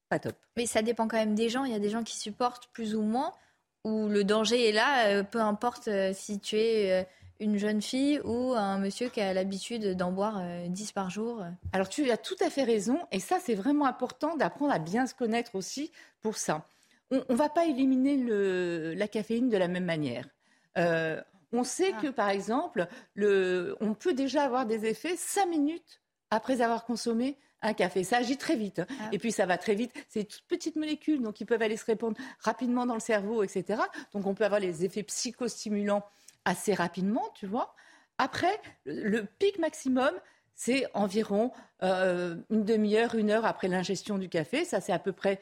pas 0.09 0.19
top. 0.19 0.35
Mais 0.57 0.67
ça 0.67 0.83
dépend 0.83 1.07
quand 1.07 1.17
même 1.17 1.33
des 1.33 1.49
gens. 1.49 1.65
Il 1.65 1.71
y 1.71 1.75
a 1.75 1.79
des 1.79 1.89
gens 1.89 2.03
qui 2.03 2.17
supportent 2.17 2.67
plus 2.67 2.93
ou 2.93 3.01
moins, 3.01 3.33
où 3.83 4.07
le 4.09 4.23
danger 4.23 4.69
est 4.69 4.73
là, 4.73 5.07
euh, 5.07 5.23
peu 5.23 5.39
importe 5.39 5.87
euh, 5.87 6.13
si 6.13 6.39
tu 6.39 6.55
es 6.55 7.07
une 7.41 7.57
jeune 7.57 7.81
fille 7.81 8.21
ou 8.23 8.53
un 8.53 8.77
monsieur 8.77 9.09
qui 9.09 9.19
a 9.19 9.33
l'habitude 9.33 9.97
d'en 9.97 10.11
boire 10.11 10.41
10 10.67 10.89
euh, 10.89 10.93
par 10.93 11.09
jour 11.09 11.43
Alors 11.73 11.89
tu 11.89 12.09
as 12.11 12.17
tout 12.17 12.35
à 12.39 12.49
fait 12.49 12.63
raison 12.63 12.99
et 13.11 13.19
ça 13.19 13.39
c'est 13.43 13.55
vraiment 13.55 13.85
important 13.85 14.37
d'apprendre 14.37 14.71
à 14.71 14.79
bien 14.79 15.07
se 15.07 15.13
connaître 15.13 15.55
aussi 15.55 15.91
pour 16.21 16.37
ça. 16.37 16.65
On 17.09 17.23
ne 17.27 17.35
va 17.35 17.49
pas 17.49 17.65
éliminer 17.65 18.15
le, 18.15 18.93
la 18.93 19.07
caféine 19.07 19.49
de 19.49 19.57
la 19.57 19.67
même 19.67 19.83
manière. 19.83 20.29
Euh, 20.77 21.21
on 21.51 21.65
sait 21.65 21.93
ah. 21.97 22.01
que 22.01 22.07
par 22.07 22.29
exemple, 22.29 22.87
le, 23.15 23.75
on 23.81 23.93
peut 23.93 24.13
déjà 24.13 24.43
avoir 24.43 24.65
des 24.65 24.85
effets 24.85 25.17
5 25.17 25.47
minutes 25.47 26.01
après 26.29 26.61
avoir 26.61 26.85
consommé 26.85 27.37
un 27.61 27.73
café. 27.73 28.03
Ça 28.03 28.17
agit 28.17 28.37
très 28.37 28.55
vite. 28.55 28.81
Ah. 28.87 29.09
Et 29.11 29.17
puis 29.17 29.31
ça 29.31 29.45
va 29.45 29.57
très 29.57 29.75
vite. 29.75 29.91
C'est 30.07 30.23
toutes 30.23 30.45
petites 30.47 30.75
molécules, 30.77 31.21
donc 31.21 31.41
ils 31.41 31.45
peuvent 31.45 31.61
aller 31.61 31.75
se 31.75 31.85
répandre 31.85 32.17
rapidement 32.39 32.85
dans 32.85 32.93
le 32.93 33.01
cerveau, 33.01 33.43
etc. 33.43 33.81
Donc 34.13 34.25
on 34.25 34.33
peut 34.33 34.45
avoir 34.45 34.59
les 34.59 34.85
effets 34.85 35.03
psychostimulants 35.03 36.03
assez 36.45 36.73
rapidement, 36.73 37.29
tu 37.35 37.45
vois. 37.45 37.75
Après, 38.17 38.59
le 38.85 39.23
pic 39.23 39.59
maximum, 39.59 40.11
c'est 40.53 40.85
environ 40.93 41.51
euh, 41.81 42.35
une 42.49 42.63
demi-heure, 42.63 43.15
une 43.15 43.31
heure 43.31 43.45
après 43.45 43.67
l'ingestion 43.67 44.17
du 44.17 44.29
café. 44.29 44.63
Ça, 44.65 44.79
c'est 44.79 44.91
à 44.91 44.99
peu 44.99 45.11
près 45.11 45.39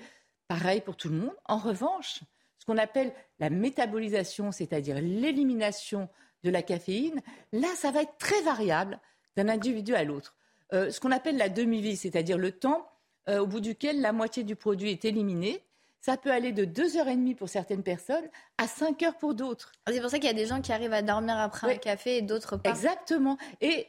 pareil 0.47 0.81
pour 0.81 0.95
tout 0.95 1.09
le 1.09 1.15
monde. 1.15 1.35
En 1.45 1.57
revanche, 1.57 2.21
ce 2.57 2.65
qu'on 2.65 2.77
appelle 2.77 3.11
la 3.39 3.49
métabolisation, 3.49 4.51
c'est-à-dire 4.51 4.95
l'élimination 4.95 6.09
de 6.43 6.49
la 6.49 6.61
caféine, 6.61 7.21
là, 7.51 7.67
ça 7.75 7.91
va 7.91 8.03
être 8.03 8.17
très 8.17 8.41
variable 8.43 8.99
d'un 9.35 9.49
individu 9.49 9.93
à 9.93 10.03
l'autre. 10.03 10.35
Euh, 10.73 10.89
ce 10.89 10.99
qu'on 10.99 11.11
appelle 11.11 11.37
la 11.37 11.49
demi-vie, 11.49 11.97
c'est-à-dire 11.97 12.37
le 12.37 12.51
temps 12.51 12.87
euh, 13.27 13.39
au 13.39 13.47
bout 13.47 13.59
duquel 13.59 14.01
la 14.01 14.13
moitié 14.13 14.43
du 14.43 14.55
produit 14.55 14.91
est 14.91 15.05
éliminé, 15.05 15.63
ça 16.01 16.17
peut 16.17 16.31
aller 16.31 16.51
de 16.51 16.65
2h30 16.65 17.35
pour 17.35 17.49
certaines 17.49 17.83
personnes 17.83 18.27
à 18.57 18.67
5 18.67 19.01
heures 19.03 19.17
pour 19.17 19.33
d'autres. 19.35 19.71
Ah, 19.85 19.91
c'est 19.91 20.01
pour 20.01 20.09
ça 20.09 20.17
qu'il 20.17 20.27
y 20.27 20.31
a 20.31 20.33
des 20.33 20.45
gens 20.45 20.61
qui 20.61 20.71
arrivent 20.71 20.93
à 20.93 21.01
dormir 21.01 21.37
après 21.37 21.73
un 21.73 21.77
café 21.77 22.17
et 22.17 22.21
d'autres 22.21 22.57
pas. 22.57 22.69
Exactement. 22.69 23.37
Et 23.61 23.87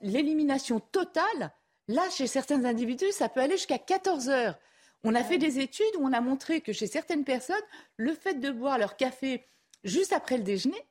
l'élimination 0.00 0.80
totale, 0.80 1.52
là, 1.88 2.02
chez 2.10 2.26
certains 2.26 2.64
individus, 2.64 3.12
ça 3.12 3.28
peut 3.28 3.40
aller 3.40 3.56
jusqu'à 3.56 3.78
14 3.78 4.28
heures. 4.28 4.58
On 5.04 5.14
a 5.14 5.20
ah 5.20 5.24
fait 5.24 5.38
des 5.38 5.60
études 5.60 5.96
où 5.98 6.04
on 6.04 6.12
a 6.12 6.20
montré 6.20 6.60
que 6.60 6.72
chez 6.72 6.86
certaines 6.86 7.24
personnes, 7.24 7.56
le 7.96 8.14
fait 8.14 8.34
de 8.34 8.50
boire 8.50 8.78
leur 8.78 8.96
café 8.96 9.46
juste 9.84 10.12
après 10.12 10.36
le 10.36 10.42
déjeuner 10.42 10.84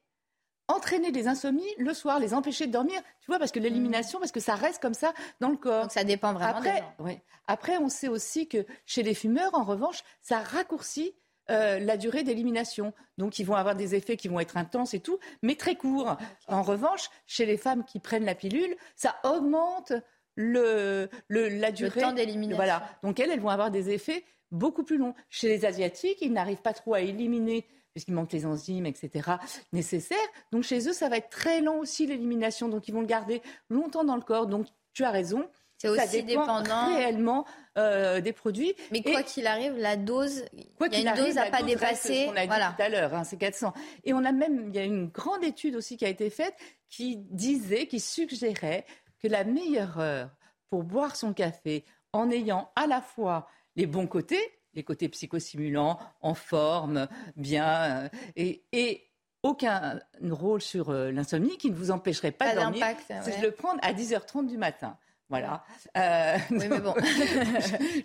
entraîner 0.68 1.12
des 1.12 1.28
insomnies 1.28 1.68
le 1.78 1.94
soir, 1.94 2.20
les 2.20 2.34
empêcher 2.34 2.68
de 2.68 2.72
dormir, 2.72 3.00
tu 3.22 3.28
vois, 3.28 3.40
parce 3.40 3.52
que 3.52 3.60
l'élimination, 3.60 4.20
parce 4.20 4.32
que 4.32 4.40
ça 4.40 4.56
reste 4.56 4.82
comme 4.82 4.94
ça 4.94 5.14
dans 5.40 5.50
le 5.50 5.58
corps. 5.58 5.84
Donc 5.84 5.92
ça 5.92 6.04
dépend 6.04 6.34
vraiment 6.34 6.58
Après, 6.58 6.84
ouais. 7.00 7.22
Après 7.48 7.78
on 7.78 7.90
sait 7.90 8.08
aussi 8.08 8.48
que 8.48 8.66
chez 8.86 9.04
les 9.04 9.14
fumeurs, 9.14 9.54
en 9.54 9.64
revanche, 9.64 10.04
ça 10.22 10.40
raccourcit 10.40 11.14
euh, 11.50 11.80
la 11.80 11.96
durée 11.96 12.24
d'élimination. 12.24 12.94
Donc, 13.18 13.40
ils 13.40 13.46
vont 13.46 13.56
avoir 13.56 13.74
des 13.74 13.96
effets 13.96 14.18
qui 14.18 14.28
vont 14.28 14.42
être 14.42 14.58
intenses 14.58 14.94
et 14.94 15.00
tout, 15.00 15.18
mais 15.42 15.56
très 15.56 15.76
courts. 15.76 16.18
En 16.50 16.62
revanche, 16.62 17.10
chez 17.26 17.46
les 17.46 17.56
femmes 17.56 17.86
qui 17.86 18.00
prennent 18.00 18.26
la 18.26 18.36
pilule, 18.36 18.76
ça 18.98 19.16
augmente 19.24 19.94
le, 20.36 21.10
la 21.30 21.72
durée. 21.72 22.02
Le 22.02 22.08
temps 22.08 22.12
d'élimination. 22.12 22.58
Voilà. 22.58 22.84
Donc, 23.02 23.22
elles, 23.22 23.32
elles 23.32 23.40
vont 23.40 23.48
avoir 23.48 23.72
des 23.72 23.92
effets 23.92 24.26
beaucoup 24.52 24.84
plus 24.84 24.98
longs. 24.98 25.14
Chez 25.30 25.48
les 25.48 25.64
Asiatiques, 25.64 26.18
ils 26.22 26.34
n'arrivent 26.34 26.62
pas 26.62 26.74
trop 26.74 26.96
à 26.96 27.00
éliminer 27.00 27.66
puisqu'il 27.98 28.14
manque 28.14 28.32
les 28.32 28.46
enzymes, 28.46 28.86
etc., 28.86 29.32
nécessaires. 29.74 30.18
Donc 30.52 30.62
chez 30.62 30.88
eux, 30.88 30.94
ça 30.94 31.10
va 31.10 31.18
être 31.18 31.32
très 31.32 31.62
lent 31.62 31.78
aussi 31.78 32.06
l'élimination. 32.06 32.70
Donc 32.70 32.88
ils 32.88 32.94
vont 32.94 33.02
le 33.02 33.08
garder 33.08 33.42
longtemps 33.72 34.04
dans 34.04 34.16
le 34.16 34.22
corps. 34.22 34.46
Donc 34.46 34.68
tu 34.94 35.04
as 35.04 35.10
raison. 35.10 35.50
C'est 35.80 35.90
aussi 35.90 36.22
dépendant 36.22 36.96
réellement 36.96 37.46
euh, 37.80 38.22
des 38.22 38.34
produits. 38.34 38.76
Mais 38.92 39.02
quoi 39.02 39.24
qu'il 39.24 39.48
arrive, 39.48 39.76
la 39.78 39.96
dose, 39.96 40.46
quoi 40.78 40.90
il 40.92 41.02
y 41.02 41.08
a 41.08 41.16
une 41.16 41.26
dose 41.26 41.40
à 41.40 41.50
pas 41.50 41.64
dépasser. 41.64 42.28
A 42.36 42.46
dit 42.46 42.76
tout 42.76 42.84
à 42.84 42.90
l'heure, 42.90 43.16
hein, 43.16 43.24
c'est 43.24 43.38
400. 43.38 43.74
Et 44.04 44.14
on 44.14 44.24
a 44.24 44.32
même, 44.32 44.70
il 44.70 44.76
y 44.76 44.80
a 44.80 44.84
une 44.84 45.08
grande 45.08 45.44
étude 45.44 45.76
aussi 45.76 45.98
qui 45.98 46.06
a 46.06 46.10
été 46.10 46.30
faite 46.30 46.54
qui 46.90 47.18
disait, 47.18 47.88
qui 47.88 48.00
suggérait 48.00 48.86
que 49.20 49.28
la 49.28 49.44
meilleure 49.44 50.00
heure 50.00 50.30
pour 50.70 50.84
boire 50.84 51.16
son 51.16 51.34
café 51.34 51.84
en 52.14 52.30
ayant 52.30 52.70
à 52.76 52.86
la 52.86 53.02
fois 53.02 53.48
les 53.76 53.88
bons 53.88 54.08
côtés, 54.08 54.57
les 54.78 54.84
côtés 54.84 55.10
psychostimulants, 55.10 56.00
en 56.22 56.36
forme, 56.36 57.08
bien, 57.36 58.06
euh, 58.06 58.10
et, 58.36 58.64
et 58.72 59.10
aucun 59.44 60.00
rôle 60.22 60.62
sur 60.62 60.90
euh, 60.90 61.12
l'insomnie 61.12 61.58
qui 61.58 61.72
ne 61.72 61.76
vous 61.76 61.92
empêcherait 61.92 62.32
pas, 62.32 62.54
de 62.54 62.60
dormir, 62.60 62.86
c'est 63.08 63.42
de 63.42 63.46
le 63.46 63.52
prendre 63.52 63.80
à 63.82 63.92
10h30 63.92 64.48
du 64.48 64.58
matin. 64.58 64.96
Voilà. 65.30 65.66
Euh, 65.98 66.38
oui, 66.52 66.68
mais 66.70 66.80
bon. 66.80 66.94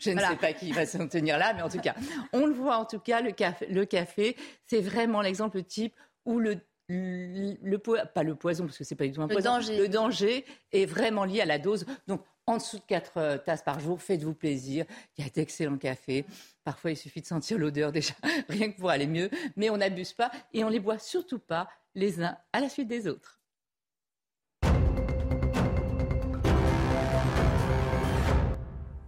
je, 0.00 0.10
ne 0.10 0.18
sais 0.18 0.36
pas 0.40 0.52
qui 0.54 0.72
va 0.72 0.86
s'en 0.86 1.06
tenir 1.06 1.38
là, 1.38 1.52
mais 1.54 1.62
en 1.62 1.68
tout 1.68 1.78
cas, 1.78 1.94
on 2.32 2.46
le 2.46 2.54
voit 2.54 2.78
en 2.78 2.84
tout 2.84 2.98
cas, 2.98 3.20
le 3.20 3.30
café, 3.30 3.66
le 3.66 3.84
café 3.84 4.34
c'est 4.66 4.80
vraiment 4.80 5.20
l'exemple 5.20 5.62
type 5.62 5.94
où 6.24 6.40
le, 6.40 6.58
le, 6.88 7.76
pas 7.78 8.22
le 8.22 8.34
poison, 8.34 8.64
parce 8.64 8.78
que 8.78 8.84
c'est 8.84 8.94
pas 8.94 9.06
du 9.06 9.12
tout 9.12 9.22
un 9.22 9.26
le 9.26 9.34
poison, 9.34 9.50
danger. 9.52 9.78
le 9.78 9.88
danger 9.88 10.44
est 10.72 10.86
vraiment 10.86 11.24
lié 11.24 11.40
à 11.40 11.46
la 11.46 11.58
dose. 11.58 11.86
Donc, 12.06 12.22
en 12.46 12.56
dessous 12.56 12.78
de 12.78 12.84
4 12.88 13.12
euh, 13.16 13.38
tasses 13.38 13.62
par 13.62 13.78
jour, 13.80 14.02
faites-vous 14.02 14.34
plaisir. 14.34 14.84
Il 15.16 15.24
y 15.24 15.26
a 15.26 15.30
d'excellents 15.30 15.78
cafés. 15.78 16.24
Parfois, 16.64 16.90
il 16.90 16.96
suffit 16.96 17.20
de 17.20 17.26
sentir 17.26 17.58
l'odeur 17.58 17.92
déjà, 17.92 18.14
rien 18.48 18.70
que 18.72 18.78
pour 18.78 18.90
aller 18.90 19.06
mieux. 19.06 19.30
Mais 19.56 19.70
on 19.70 19.76
n'abuse 19.76 20.12
pas 20.12 20.30
et 20.52 20.64
on 20.64 20.68
les 20.68 20.80
boit 20.80 20.98
surtout 20.98 21.38
pas 21.38 21.68
les 21.94 22.20
uns 22.20 22.36
à 22.52 22.60
la 22.60 22.68
suite 22.68 22.88
des 22.88 23.06
autres. 23.06 23.38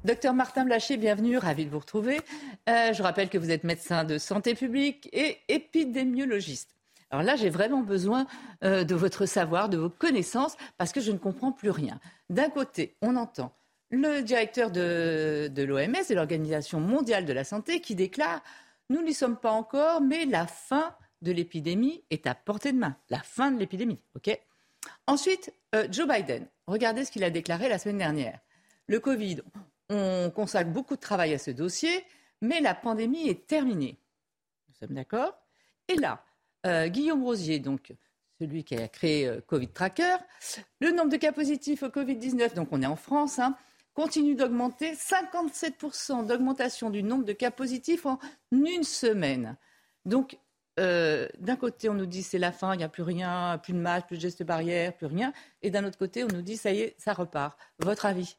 Docteur 0.04 0.34
Martin 0.34 0.66
Blaché, 0.66 0.98
bienvenue, 0.98 1.38
ravi 1.38 1.64
de 1.64 1.70
vous 1.70 1.78
retrouver. 1.78 2.20
Euh, 2.68 2.92
je 2.92 3.02
rappelle 3.02 3.30
que 3.30 3.38
vous 3.38 3.50
êtes 3.50 3.64
médecin 3.64 4.04
de 4.04 4.18
santé 4.18 4.54
publique 4.54 5.08
et 5.14 5.38
épidémiologiste. 5.48 6.76
Alors 7.14 7.22
là, 7.24 7.36
j'ai 7.36 7.48
vraiment 7.48 7.82
besoin 7.82 8.26
euh, 8.64 8.82
de 8.82 8.96
votre 8.96 9.24
savoir, 9.24 9.68
de 9.68 9.76
vos 9.76 9.88
connaissances, 9.88 10.56
parce 10.78 10.92
que 10.92 11.00
je 11.00 11.12
ne 11.12 11.16
comprends 11.16 11.52
plus 11.52 11.70
rien. 11.70 12.00
D'un 12.28 12.50
côté, 12.50 12.96
on 13.02 13.14
entend 13.14 13.52
le 13.90 14.22
directeur 14.22 14.72
de, 14.72 15.48
l'OMS, 15.56 16.08
de 16.08 16.14
l'Organisation 16.16 16.80
mondiale 16.80 17.24
de 17.24 17.32
la 17.32 17.44
santé, 17.44 17.80
qui 17.80 17.94
déclare 17.94 18.42
Nous 18.90 19.00
n'y 19.00 19.14
sommes 19.14 19.36
pas 19.36 19.52
encore, 19.52 20.00
mais 20.00 20.24
la 20.24 20.48
fin 20.48 20.92
de 21.22 21.30
l'épidémie 21.30 22.02
est 22.10 22.26
à 22.26 22.34
portée 22.34 22.72
de 22.72 22.78
main. 22.78 22.96
La 23.10 23.20
fin 23.20 23.52
de 23.52 23.60
l'épidémie, 23.60 24.00
OK? 24.16 24.36
Ensuite, 25.06 25.54
euh, 25.76 25.86
Joe 25.92 26.08
Biden. 26.08 26.48
Regardez 26.66 27.04
ce 27.04 27.12
qu'il 27.12 27.22
a 27.22 27.30
déclaré 27.30 27.68
la 27.68 27.78
semaine 27.78 27.98
dernière. 27.98 28.40
Le 28.88 28.98
Covid, 28.98 29.40
on 29.88 30.32
consacre 30.34 30.70
beaucoup 30.70 30.96
de 30.96 31.00
travail 31.00 31.32
à 31.32 31.38
ce 31.38 31.52
dossier, 31.52 32.04
mais 32.40 32.60
la 32.60 32.74
pandémie 32.74 33.28
est 33.28 33.46
terminée. 33.46 34.00
Nous 34.68 34.74
sommes 34.74 34.96
d'accord? 34.96 35.38
Et 35.86 35.94
là, 35.94 36.24
euh, 36.66 36.88
Guillaume 36.88 37.22
Rosier, 37.22 37.58
donc 37.58 37.92
celui 38.40 38.64
qui 38.64 38.76
a 38.76 38.88
créé 38.88 39.26
euh, 39.26 39.40
Covid 39.46 39.68
Tracker, 39.68 40.16
le 40.80 40.90
nombre 40.90 41.10
de 41.10 41.16
cas 41.16 41.32
positifs 41.32 41.82
au 41.82 41.88
Covid-19, 41.88 42.54
donc 42.54 42.68
on 42.72 42.82
est 42.82 42.86
en 42.86 42.96
France, 42.96 43.38
hein, 43.38 43.56
continue 43.94 44.34
d'augmenter. 44.34 44.92
57% 44.94 46.26
d'augmentation 46.26 46.90
du 46.90 47.02
nombre 47.02 47.24
de 47.24 47.32
cas 47.32 47.50
positifs 47.50 48.06
en 48.06 48.18
une 48.50 48.82
semaine. 48.82 49.56
Donc, 50.04 50.38
euh, 50.80 51.28
d'un 51.38 51.56
côté, 51.56 51.88
on 51.88 51.94
nous 51.94 52.06
dit 52.06 52.22
c'est 52.22 52.38
la 52.38 52.52
fin, 52.52 52.74
il 52.74 52.78
n'y 52.78 52.84
a 52.84 52.88
plus 52.88 53.04
rien, 53.04 53.58
plus 53.62 53.72
de 53.72 53.78
masque, 53.78 54.08
plus 54.08 54.16
de 54.16 54.22
gestes 54.22 54.42
barrières, 54.42 54.96
plus 54.96 55.06
rien. 55.06 55.32
Et 55.62 55.70
d'un 55.70 55.84
autre 55.84 55.98
côté, 55.98 56.24
on 56.24 56.28
nous 56.28 56.42
dit 56.42 56.56
ça 56.56 56.72
y 56.72 56.80
est, 56.80 56.94
ça 56.98 57.12
repart. 57.12 57.58
Votre 57.78 58.06
avis? 58.06 58.36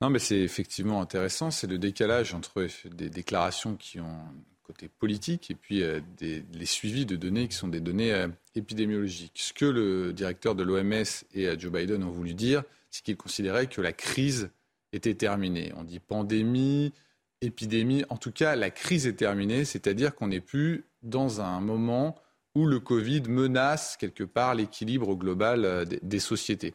Non, 0.00 0.10
mais 0.10 0.18
c'est 0.18 0.38
effectivement 0.38 1.00
intéressant. 1.00 1.50
C'est 1.50 1.66
le 1.66 1.78
décalage 1.78 2.34
entre 2.34 2.66
des 2.88 3.10
déclarations 3.10 3.76
qui 3.76 4.00
ont 4.00 4.26
côté 4.62 4.88
politique 4.88 5.50
et 5.50 5.54
puis 5.54 5.82
euh, 5.82 6.00
les 6.20 6.66
suivis 6.66 7.06
de 7.06 7.16
données 7.16 7.48
qui 7.48 7.56
sont 7.56 7.68
des 7.68 7.80
données 7.80 8.12
euh, 8.12 8.28
épidémiologiques. 8.54 9.38
Ce 9.38 9.52
que 9.52 9.64
le 9.64 10.12
directeur 10.12 10.54
de 10.54 10.62
l'OMS 10.62 11.04
et 11.34 11.48
euh, 11.48 11.58
Joe 11.58 11.72
Biden 11.72 12.02
ont 12.04 12.10
voulu 12.10 12.34
dire, 12.34 12.62
c'est 12.90 13.02
qu'ils 13.02 13.16
considéraient 13.16 13.66
que 13.66 13.80
la 13.80 13.92
crise 13.92 14.50
était 14.92 15.14
terminée. 15.14 15.72
On 15.76 15.84
dit 15.84 15.98
pandémie, 15.98 16.92
épidémie. 17.40 18.04
En 18.08 18.16
tout 18.16 18.32
cas, 18.32 18.56
la 18.56 18.70
crise 18.70 19.06
est 19.06 19.14
terminée, 19.14 19.64
c'est-à-dire 19.64 20.14
qu'on 20.14 20.28
n'est 20.28 20.40
plus 20.40 20.84
dans 21.02 21.40
un 21.40 21.60
moment 21.60 22.16
où 22.54 22.66
le 22.66 22.80
Covid 22.80 23.22
menace 23.28 23.96
quelque 23.96 24.24
part 24.24 24.54
l'équilibre 24.54 25.14
global 25.14 25.86
des 25.86 26.20
sociétés. 26.20 26.74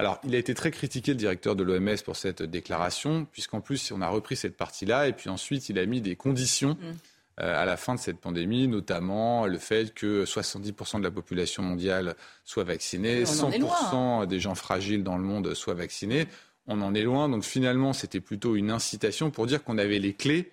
Alors, 0.00 0.18
il 0.24 0.34
a 0.34 0.38
été 0.38 0.54
très 0.54 0.70
critiqué, 0.70 1.12
le 1.12 1.18
directeur 1.18 1.54
de 1.54 1.62
l'OMS, 1.62 2.02
pour 2.04 2.16
cette 2.16 2.42
déclaration, 2.42 3.26
puisqu'en 3.30 3.60
plus, 3.60 3.92
on 3.92 4.00
a 4.00 4.08
repris 4.08 4.34
cette 4.34 4.56
partie-là, 4.56 5.08
et 5.08 5.12
puis 5.12 5.28
ensuite, 5.28 5.68
il 5.68 5.78
a 5.78 5.84
mis 5.84 6.00
des 6.00 6.16
conditions 6.16 6.70
mm. 6.70 7.42
euh, 7.42 7.62
à 7.62 7.66
la 7.66 7.76
fin 7.76 7.94
de 7.94 8.00
cette 8.00 8.18
pandémie, 8.18 8.66
notamment 8.66 9.46
le 9.46 9.58
fait 9.58 9.92
que 9.92 10.24
70% 10.24 11.00
de 11.00 11.04
la 11.04 11.10
population 11.10 11.62
mondiale 11.62 12.16
soit 12.46 12.64
vaccinée, 12.64 13.24
100% 13.24 14.26
des 14.26 14.40
gens 14.40 14.54
fragiles 14.54 15.04
dans 15.04 15.18
le 15.18 15.22
monde 15.22 15.52
soient 15.52 15.74
vaccinés. 15.74 16.26
On 16.66 16.80
en 16.80 16.94
est 16.94 17.02
loin, 17.02 17.28
donc 17.28 17.44
finalement, 17.44 17.92
c'était 17.92 18.20
plutôt 18.20 18.56
une 18.56 18.70
incitation 18.70 19.30
pour 19.30 19.46
dire 19.46 19.62
qu'on 19.62 19.76
avait 19.76 19.98
les 19.98 20.14
clés, 20.14 20.50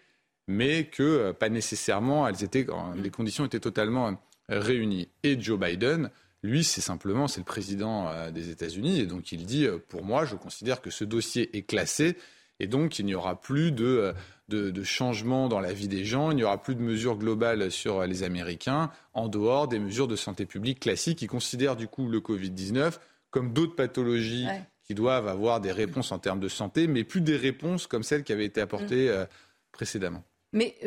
mais 0.49 0.87
que 0.87 1.03
euh, 1.03 1.31
pas 1.33 1.47
nécessairement, 1.47 2.27
elles 2.27 2.43
étaient, 2.43 2.67
les 2.97 3.11
conditions 3.11 3.45
étaient 3.45 3.61
totalement 3.61 4.09
euh, 4.51 4.59
réunies. 4.59 5.07
Et 5.23 5.39
Joe 5.39 5.57
Biden, 5.57 6.09
lui, 6.43 6.63
c'est 6.63 6.81
simplement, 6.81 7.27
c'est 7.27 7.41
le 7.41 7.45
président 7.45 8.09
euh, 8.09 8.31
des 8.31 8.49
États-Unis, 8.49 8.99
et 8.99 9.05
donc 9.05 9.31
il 9.31 9.45
dit, 9.45 9.65
euh, 9.65 9.79
pour 9.87 10.03
moi, 10.03 10.25
je 10.25 10.35
considère 10.35 10.81
que 10.81 10.89
ce 10.89 11.03
dossier 11.03 11.55
est 11.57 11.63
classé, 11.63 12.15
et 12.59 12.67
donc 12.67 12.99
il 12.99 13.05
n'y 13.05 13.15
aura 13.15 13.39
plus 13.39 13.71
de, 13.71 14.13
euh, 14.51 14.71
de, 14.71 14.83
changement 14.83 15.47
dans 15.47 15.59
la 15.59 15.73
vie 15.73 15.87
des 15.87 16.05
gens, 16.05 16.31
il 16.31 16.37
n'y 16.37 16.43
aura 16.43 16.61
plus 16.61 16.75
de 16.75 16.81
mesures 16.81 17.17
globales 17.17 17.71
sur 17.71 18.05
les 18.05 18.23
Américains, 18.23 18.91
en 19.13 19.27
dehors 19.27 19.67
des 19.67 19.79
mesures 19.79 20.07
de 20.07 20.15
santé 20.15 20.45
publique 20.45 20.79
classiques 20.79 21.19
qui 21.19 21.27
considèrent 21.27 21.75
du 21.75 21.87
coup 21.87 22.07
le 22.07 22.19
Covid-19 22.19 22.99
comme 23.29 23.51
d'autres 23.51 23.75
pathologies 23.75 24.47
qui 24.85 24.95
doivent 24.95 25.27
avoir 25.27 25.59
des 25.59 25.73
réponses 25.73 26.13
en 26.13 26.19
termes 26.19 26.39
de 26.39 26.47
santé, 26.47 26.87
mais 26.87 27.03
plus 27.03 27.19
des 27.19 27.35
réponses 27.35 27.87
comme 27.87 28.03
celles 28.03 28.23
qui 28.23 28.31
avaient 28.31 28.45
été 28.45 28.61
apportées 28.61 29.09
mm. 29.09 29.27
précédemment. 29.73 30.23
Mais 30.53 30.77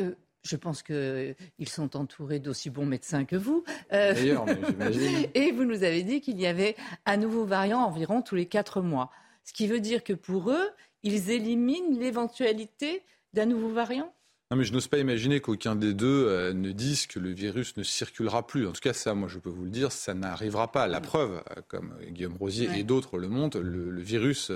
je 0.43 0.57
pense 0.57 0.83
qu'ils 0.83 1.69
sont 1.69 1.97
entourés 1.97 2.39
d'aussi 2.39 2.71
bons 2.71 2.87
médecins 2.87 3.25
que 3.25 3.37
vous. 3.37 3.65
Euh, 3.93 4.15
D'ailleurs, 4.15 4.47
j'imagine. 4.47 5.27
Et 5.35 5.53
vous 5.53 5.65
nous 5.65 5.83
avez 5.83 6.03
dit 6.03 6.21
qu'il 6.21 6.41
y 6.41 6.47
avait 6.47 6.77
un 7.07 7.17
nouveau 7.17 7.45
variant 7.45 7.81
environ 7.81 8.23
tous 8.23 8.35
les 8.35 8.47
quatre 8.47 8.81
mois. 8.81 9.11
Ce 9.45 9.53
qui 9.53 9.67
veut 9.67 9.81
dire 9.81 10.03
que 10.05 10.13
pour 10.13 10.51
eux, 10.51 10.71
ils 11.03 11.31
éliminent 11.31 11.99
l'éventualité 11.99 13.03
d'un 13.33 13.47
nouveau 13.47 13.71
variant? 13.71 14.13
Non, 14.51 14.57
mais 14.57 14.65
je 14.65 14.73
n'ose 14.73 14.89
pas 14.89 14.99
imaginer 14.99 15.41
qu'aucun 15.41 15.77
des 15.77 15.95
deux 15.95 16.27
euh, 16.27 16.53
ne 16.53 16.73
dise 16.73 17.07
que 17.07 17.21
le 17.21 17.31
virus 17.31 17.77
ne 17.77 17.85
circulera 17.85 18.45
plus. 18.45 18.67
En 18.67 18.73
tout 18.73 18.81
cas, 18.81 18.93
ça, 18.93 19.15
moi, 19.15 19.29
je 19.29 19.39
peux 19.39 19.51
vous 19.51 19.65
le 19.65 19.71
dire, 19.71 19.93
ça 19.93 20.13
n'arrivera 20.13 20.73
pas. 20.73 20.89
La 20.89 21.01
preuve, 21.01 21.41
euh, 21.57 21.61
comme 21.69 21.95
Guillaume 22.09 22.37
Rosier 22.37 22.69
et 22.77 22.83
d'autres 22.83 23.19
le 23.19 23.29
montrent, 23.29 23.61
le 23.61 24.01
virus 24.01 24.51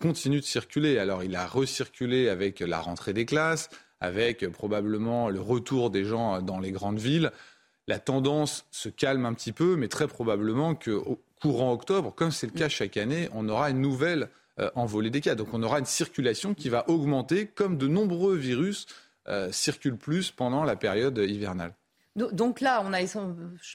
continue 0.00 0.40
de 0.40 0.44
circuler. 0.44 0.98
Alors, 0.98 1.22
il 1.22 1.36
a 1.36 1.46
recirculé 1.46 2.28
avec 2.28 2.60
la 2.60 2.80
rentrée 2.80 3.12
des 3.12 3.24
classes, 3.24 3.70
avec 4.00 4.46
probablement 4.48 5.28
le 5.28 5.40
retour 5.40 5.90
des 5.90 6.04
gens 6.04 6.42
dans 6.42 6.58
les 6.58 6.70
grandes 6.70 6.98
villes. 6.98 7.32
La 7.88 7.98
tendance 7.98 8.66
se 8.70 8.88
calme 8.88 9.26
un 9.26 9.34
petit 9.34 9.52
peu, 9.52 9.76
mais 9.76 9.88
très 9.88 10.08
probablement 10.08 10.74
qu'au 10.74 11.20
courant 11.40 11.72
octobre, 11.72 12.12
comme 12.14 12.30
c'est 12.30 12.46
le 12.46 12.52
cas 12.52 12.68
chaque 12.68 12.96
année, 12.96 13.28
on 13.32 13.48
aura 13.48 13.70
une 13.70 13.80
nouvelle 13.80 14.28
euh, 14.58 14.70
envolée 14.74 15.10
des 15.10 15.20
cas. 15.20 15.34
Donc 15.34 15.48
on 15.52 15.62
aura 15.62 15.78
une 15.78 15.86
circulation 15.86 16.54
qui 16.54 16.68
va 16.68 16.88
augmenter, 16.88 17.46
comme 17.46 17.78
de 17.78 17.86
nombreux 17.86 18.34
virus 18.34 18.86
euh, 19.28 19.52
circulent 19.52 19.98
plus 19.98 20.30
pendant 20.30 20.64
la 20.64 20.76
période 20.76 21.18
hivernale. 21.18 21.74
Donc 22.16 22.62
là, 22.62 22.82
on 22.82 22.94
a 22.94 22.98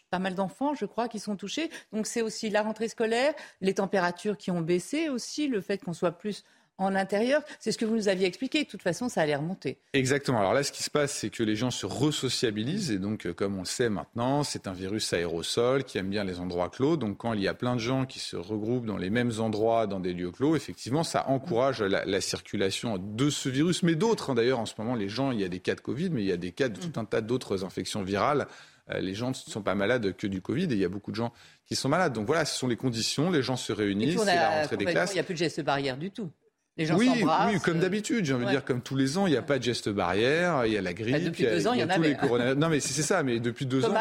pas 0.10 0.18
mal 0.18 0.34
d'enfants, 0.34 0.74
je 0.74 0.86
crois, 0.86 1.08
qui 1.08 1.20
sont 1.20 1.36
touchés. 1.36 1.70
Donc 1.94 2.08
c'est 2.08 2.24
aussi 2.24 2.50
la 2.50 2.64
rentrée 2.64 2.88
scolaire, 2.88 3.36
les 3.62 3.76
températures 3.76 4.36
qui 4.36 4.50
ont 4.50 4.62
baissé 4.62 5.10
aussi, 5.10 5.48
le 5.48 5.62
fait 5.62 5.78
qu'on 5.84 5.94
soit 5.94 6.14
plus 6.14 6.44
en 6.82 6.96
intérieur. 6.96 7.42
C'est 7.60 7.72
ce 7.72 7.78
que 7.78 7.86
vous 7.86 7.96
nous 7.96 8.08
aviez 8.08 8.26
expliqué. 8.26 8.64
De 8.64 8.70
toute 8.70 8.82
façon, 8.82 9.10
ça 9.10 9.22
allait 9.22 9.36
remonter. 9.36 9.78
Exactement. 9.94 10.40
Alors 10.40 10.54
là, 10.54 10.64
ce 10.64 10.72
qui 10.72 10.84
se 10.84 10.90
passe, 10.90 11.14
c'est 11.14 11.30
que 11.30 11.44
les 11.44 11.56
gens 11.56 11.72
se 11.72 11.86
resociabilisent. 11.86 12.92
Et 12.92 13.00
donc, 13.00 13.26
euh, 13.26 13.34
comme 13.34 13.56
on 13.56 13.62
le 13.62 13.66
sait 13.66 13.90
maintenant, 13.90 14.44
c'est 14.44 14.68
un 14.68 14.74
virus 14.74 15.14
aérosol 15.14 15.84
qui 15.84 15.98
aime 15.98 16.10
bien 16.10 16.24
les 16.24 16.40
endroits 16.40 16.70
clos. 16.70 16.98
Donc, 16.98 17.18
quand 17.18 17.34
il 17.34 17.42
y 17.42 17.48
a 17.48 17.54
plein 17.54 17.76
de 17.76 17.82
gens 17.82 18.06
qui 18.06 18.20
se 18.20 18.36
regroupent 18.36 18.86
dans 18.86 18.98
les 18.98 19.10
mêmes 19.10 19.32
endroits, 19.40 19.88
dans 19.88 20.00
des 20.00 20.14
lieux 20.14 20.32
clos, 20.32 20.56
effectivement, 20.56 21.04
ça 21.04 21.28
encourage 21.30 21.82
la, 21.82 22.22
circulation 22.22 22.98
de 22.98 23.30
ce 23.30 23.50
virus, 23.50 23.84
mais 23.84 23.96
d'autres. 23.96 24.32
Hein. 24.32 24.36
D'ailleurs, 24.36 24.60
en 24.60 24.66
ce 24.66 24.74
moment, 24.78 24.96
les 24.96 25.10
gens, 25.10 25.32
il 25.32 25.40
y 25.40 25.44
a 25.44 25.50
des 25.50 25.60
cas 25.60 25.76
de 25.76 25.82
Covid, 25.82 26.10
mais 26.10 26.22
il 26.22 26.28
y 26.28 26.32
a 26.32 26.38
des 26.38 26.52
cas 26.52 26.70
de 26.70 26.80
tout 26.80 27.00
un 27.00 27.06
tas 27.06 27.22
d'autres 27.22 27.64
infections 27.64 28.04
virales. 28.04 28.48
Euh, 28.90 29.00
les 29.00 29.14
gens 29.14 29.30
ne 29.30 29.36
sont 29.36 29.62
pas 29.62 29.76
malades 29.76 30.16
que 30.16 30.28
du 30.28 30.42
Covid 30.42 30.64
et 30.64 30.74
il 30.74 30.78
y 30.78 30.86
a 30.86 30.90
beaucoup 30.90 31.12
de 31.12 31.16
gens 31.16 31.32
qui 31.66 31.76
sont 31.76 31.90
malades. 31.90 32.14
Donc 32.14 32.28
voilà, 32.28 32.46
ce 32.46 32.58
sont 32.58 32.68
les 32.68 32.76
conditions, 32.76 33.30
les 33.30 33.42
gens 33.42 33.56
se 33.56 33.72
réunissent, 33.72 34.20
c'est 34.20 34.26
la 34.26 34.62
rentrée 34.62 34.78
des 34.78 34.86
classes. 34.86 35.12
Il 35.12 35.16
n'y 35.16 35.20
a 35.20 35.24
plus 35.24 35.34
de 35.34 35.40
gestes 35.40 35.62
barrières 35.62 35.98
du 35.98 36.12
tout. 36.12 36.32
Les 36.82 36.88
gens 36.88 36.98
oui, 36.98 37.24
oui, 37.48 37.60
comme 37.60 37.78
d'habitude, 37.78 38.26
j'ai 38.26 38.34
envie 38.34 38.46
de 38.46 38.50
dire, 38.50 38.66
comme 38.66 38.82
tous 38.82 38.96
les 38.96 39.20
ans, 39.20 39.28
il 39.28 39.32
n'y 39.32 39.38
a 39.38 39.44
pas 39.44 39.60
de 39.60 39.64
geste 39.64 39.90
barrière, 39.90 40.66
il 40.66 40.74
y 40.74 40.78
a 40.78 40.82
la 40.82 40.94
grippe, 40.94 41.14
bah, 41.14 41.20
depuis 41.20 41.44
deux 41.44 41.68
ans, 41.68 41.74
il 41.74 41.82
y, 41.82 41.84
en 41.84 41.90
avait. 41.90 42.56
Non, 42.56 42.70
mais 42.70 42.80
c'est 42.80 43.04
ça, 43.04 43.22
mais 43.22 43.40
depuis 43.40 43.68
deux 43.68 43.86
ans, 43.86 43.94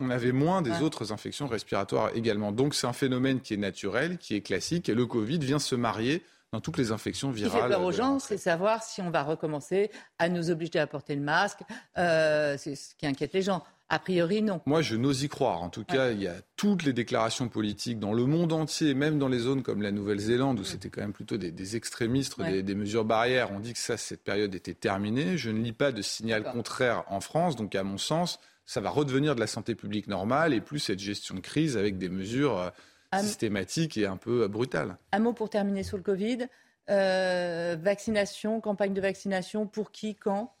on, 0.00 0.10
avait 0.10 0.32
moins 0.32 0.60
des 0.60 0.82
autres 0.82 1.12
infections 1.12 1.46
respiratoires 1.46 2.10
également. 2.14 2.52
Donc 2.52 2.74
c'est 2.74 2.86
un 2.86 2.92
phénomène 2.92 3.40
qui 3.40 3.54
est 3.54 3.58
naturel, 3.58 4.18
qui 4.18 4.34
est 4.34 4.42
classique, 4.42 4.90
et 4.90 4.94
le 4.94 5.06
Covid 5.06 5.38
vient 5.38 5.58
se 5.58 5.74
marier 5.74 6.22
dans 6.52 6.60
toutes 6.60 6.76
les 6.76 6.92
infections 6.92 7.30
virales. 7.30 7.52
Ce 7.52 7.56
qui 7.56 7.62
fait 7.62 7.68
peur 7.68 7.82
aux 7.82 7.92
gens, 7.92 8.18
c'est 8.18 8.36
savoir 8.36 8.82
si 8.82 9.00
on 9.00 9.10
va 9.10 9.22
recommencer 9.22 9.90
à 10.18 10.28
nous 10.28 10.50
obliger 10.50 10.78
à 10.78 10.86
porter 10.86 11.14
le 11.14 11.22
masque. 11.22 11.60
Euh, 11.96 12.56
c'est 12.58 12.76
ce 12.76 12.94
qui 12.96 13.06
inquiète 13.06 13.32
les 13.32 13.42
gens. 13.42 13.64
A 13.88 14.00
priori, 14.00 14.42
non. 14.42 14.60
Moi, 14.66 14.82
je 14.82 14.96
n'ose 14.96 15.22
y 15.22 15.28
croire. 15.28 15.62
En 15.62 15.68
tout 15.68 15.84
cas, 15.84 16.10
il 16.10 16.20
y 16.20 16.26
a 16.26 16.34
toutes 16.56 16.82
les 16.82 16.92
déclarations 16.92 17.48
politiques 17.48 18.00
dans 18.00 18.12
le 18.12 18.26
monde 18.26 18.52
entier, 18.52 18.94
même 18.94 19.18
dans 19.18 19.28
les 19.28 19.38
zones 19.38 19.62
comme 19.62 19.80
la 19.80 19.92
Nouvelle-Zélande, 19.92 20.58
où 20.58 20.64
c'était 20.64 20.88
quand 20.88 21.02
même 21.02 21.12
plutôt 21.12 21.36
des, 21.36 21.76
extrémistes, 21.76 22.40
des, 22.40 22.74
mesures 22.74 23.04
barrières. 23.04 23.52
On 23.52 23.60
dit 23.60 23.74
que 23.74 23.78
ça, 23.78 23.96
cette 23.96 24.24
période 24.24 24.54
était 24.56 24.74
terminée. 24.74 25.38
Je 25.38 25.50
ne 25.50 25.62
lis 25.62 25.72
pas 25.72 25.92
de 25.92 26.02
signal 26.02 26.42
contraire 26.42 27.04
en 27.08 27.20
France. 27.20 27.54
Donc, 27.54 27.76
à 27.76 27.84
mon 27.84 27.96
sens, 27.98 28.40
ça 28.64 28.80
va 28.80 28.90
redevenir 28.90 29.36
de 29.36 29.40
la 29.40 29.46
santé 29.46 29.76
publique 29.76 30.08
normale 30.08 30.52
et 30.52 30.60
plus 30.60 30.80
cette 30.80 30.98
gestion 30.98 31.36
de 31.36 31.40
crise 31.40 31.76
avec 31.76 31.96
des 31.96 32.08
mesures 32.08 32.58
euh, 32.58 33.20
systématiques 33.20 33.96
et 33.96 34.06
un 34.06 34.16
peu 34.16 34.42
euh, 34.42 34.48
brutales. 34.48 34.96
Un 35.12 35.20
mot 35.20 35.32
pour 35.32 35.48
terminer 35.48 35.84
sur 35.84 35.96
le 35.96 36.02
Covid. 36.02 36.48
Euh, 36.90 37.76
vaccination, 37.80 38.60
campagne 38.60 38.94
de 38.94 39.00
vaccination, 39.00 39.66
pour 39.66 39.92
qui, 39.92 40.16
quand? 40.16 40.55